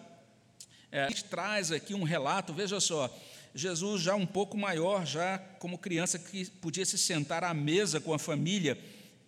É, 0.92 1.06
a 1.06 1.10
gente 1.10 1.24
traz 1.24 1.72
aqui 1.72 1.96
um 1.96 2.04
relato, 2.04 2.54
veja 2.54 2.80
só, 2.80 3.12
Jesus 3.56 4.02
já 4.02 4.16
um 4.16 4.26
pouco 4.26 4.58
maior, 4.58 5.06
já 5.06 5.38
como 5.60 5.78
criança 5.78 6.18
que 6.18 6.46
podia 6.46 6.86
se 6.86 6.98
sentar 6.98 7.44
à 7.44 7.54
mesa 7.54 8.00
com 8.00 8.14
a 8.14 8.20
família. 8.20 8.78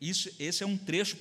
Isso, 0.01 0.29
esse 0.39 0.63
é 0.63 0.65
um 0.65 0.77
trecho 0.77 1.17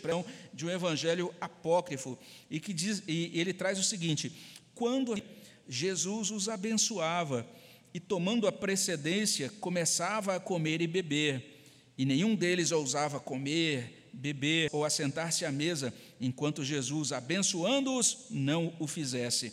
de 0.52 0.66
um 0.66 0.70
evangelho 0.70 1.34
apócrifo 1.40 2.18
e 2.50 2.58
que 2.58 2.72
diz, 2.72 3.02
e 3.06 3.30
ele 3.34 3.52
traz 3.52 3.78
o 3.78 3.84
seguinte: 3.84 4.32
quando 4.74 5.20
Jesus 5.68 6.30
os 6.30 6.48
abençoava 6.48 7.46
e 7.92 8.00
tomando 8.00 8.46
a 8.46 8.52
precedência 8.52 9.50
começava 9.60 10.34
a 10.34 10.40
comer 10.40 10.80
e 10.80 10.86
beber, 10.86 11.62
e 11.96 12.04
nenhum 12.04 12.34
deles 12.34 12.72
ousava 12.72 13.20
comer, 13.20 14.08
beber 14.12 14.70
ou 14.72 14.84
assentar-se 14.84 15.44
à 15.44 15.52
mesa 15.52 15.92
enquanto 16.20 16.64
Jesus, 16.64 17.12
abençoando-os, 17.12 18.26
não 18.30 18.74
o 18.78 18.86
fizesse 18.86 19.52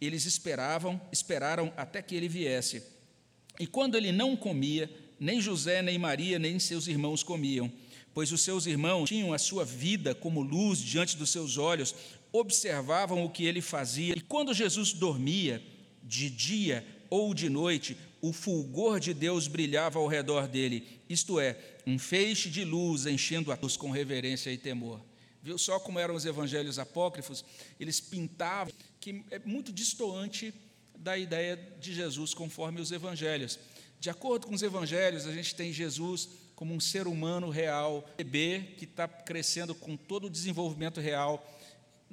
eles 0.00 0.26
esperavam, 0.26 1.00
esperaram 1.10 1.72
até 1.76 2.02
que 2.02 2.14
ele 2.14 2.28
viesse. 2.28 2.82
E 3.58 3.66
quando 3.66 3.96
ele 3.96 4.12
não 4.12 4.36
comia, 4.36 4.90
nem 5.18 5.40
José, 5.40 5.82
nem 5.82 5.98
Maria, 5.98 6.38
nem 6.38 6.58
seus 6.58 6.86
irmãos 6.86 7.22
comiam, 7.22 7.72
pois 8.12 8.32
os 8.32 8.42
seus 8.42 8.66
irmãos 8.66 9.08
tinham 9.08 9.32
a 9.32 9.38
sua 9.38 9.64
vida 9.64 10.14
como 10.14 10.42
luz 10.42 10.78
diante 10.78 11.16
dos 11.16 11.30
seus 11.30 11.56
olhos, 11.56 11.94
observavam 12.32 13.24
o 13.24 13.30
que 13.30 13.44
ele 13.44 13.60
fazia. 13.60 14.14
E 14.16 14.20
quando 14.20 14.52
Jesus 14.52 14.92
dormia, 14.92 15.62
de 16.02 16.30
dia 16.30 16.86
ou 17.10 17.34
de 17.34 17.48
noite, 17.48 17.96
o 18.20 18.32
fulgor 18.32 19.00
de 19.00 19.12
Deus 19.12 19.48
brilhava 19.48 19.98
ao 19.98 20.06
redor 20.06 20.46
dele, 20.46 21.00
isto 21.08 21.38
é, 21.38 21.58
um 21.86 21.98
feixe 21.98 22.48
de 22.48 22.64
luz 22.64 23.06
enchendo 23.06 23.52
a 23.52 23.58
luz 23.60 23.76
com 23.76 23.90
reverência 23.90 24.50
e 24.50 24.56
temor. 24.56 25.00
Viu 25.46 25.56
só 25.56 25.78
como 25.78 26.00
eram 26.00 26.16
os 26.16 26.24
evangelhos 26.24 26.76
apócrifos? 26.76 27.44
Eles 27.78 28.00
pintavam 28.00 28.74
que 28.98 29.24
é 29.30 29.38
muito 29.38 29.72
distoante 29.72 30.52
da 30.98 31.16
ideia 31.16 31.56
de 31.78 31.94
Jesus 31.94 32.34
conforme 32.34 32.80
os 32.80 32.90
evangelhos. 32.90 33.56
De 34.00 34.10
acordo 34.10 34.48
com 34.48 34.54
os 34.56 34.62
evangelhos, 34.62 35.24
a 35.24 35.32
gente 35.32 35.54
tem 35.54 35.72
Jesus 35.72 36.28
como 36.56 36.74
um 36.74 36.80
ser 36.80 37.06
humano 37.06 37.48
real, 37.48 38.04
bebê 38.16 38.74
que 38.76 38.86
está 38.86 39.06
crescendo 39.06 39.72
com 39.72 39.96
todo 39.96 40.24
o 40.24 40.30
desenvolvimento 40.30 41.00
real. 41.00 41.48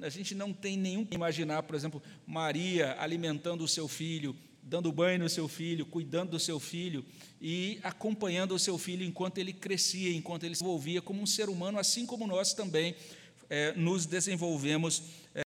A 0.00 0.08
gente 0.08 0.32
não 0.32 0.52
tem 0.52 0.76
nenhum 0.76 1.04
que 1.04 1.16
imaginar, 1.16 1.64
por 1.64 1.74
exemplo, 1.74 2.00
Maria 2.24 2.94
alimentando 3.00 3.64
o 3.64 3.68
seu 3.68 3.88
filho, 3.88 4.36
dando 4.62 4.92
banho 4.92 5.18
no 5.18 5.28
seu 5.28 5.48
filho, 5.48 5.84
cuidando 5.84 6.30
do 6.30 6.38
seu 6.38 6.60
filho 6.60 7.04
e 7.40 7.80
acompanhando 7.82 8.54
o 8.54 8.60
seu 8.60 8.78
filho 8.78 9.04
enquanto 9.04 9.38
ele 9.38 9.52
crescia, 9.52 10.14
enquanto 10.14 10.44
ele 10.44 10.54
se 10.54 10.62
envolvia 10.62 11.02
como 11.02 11.20
um 11.20 11.26
ser 11.26 11.48
humano, 11.48 11.80
assim 11.80 12.06
como 12.06 12.28
nós 12.28 12.54
também 12.54 12.94
é, 13.54 13.72
nos 13.76 14.04
desenvolvemos 14.04 15.00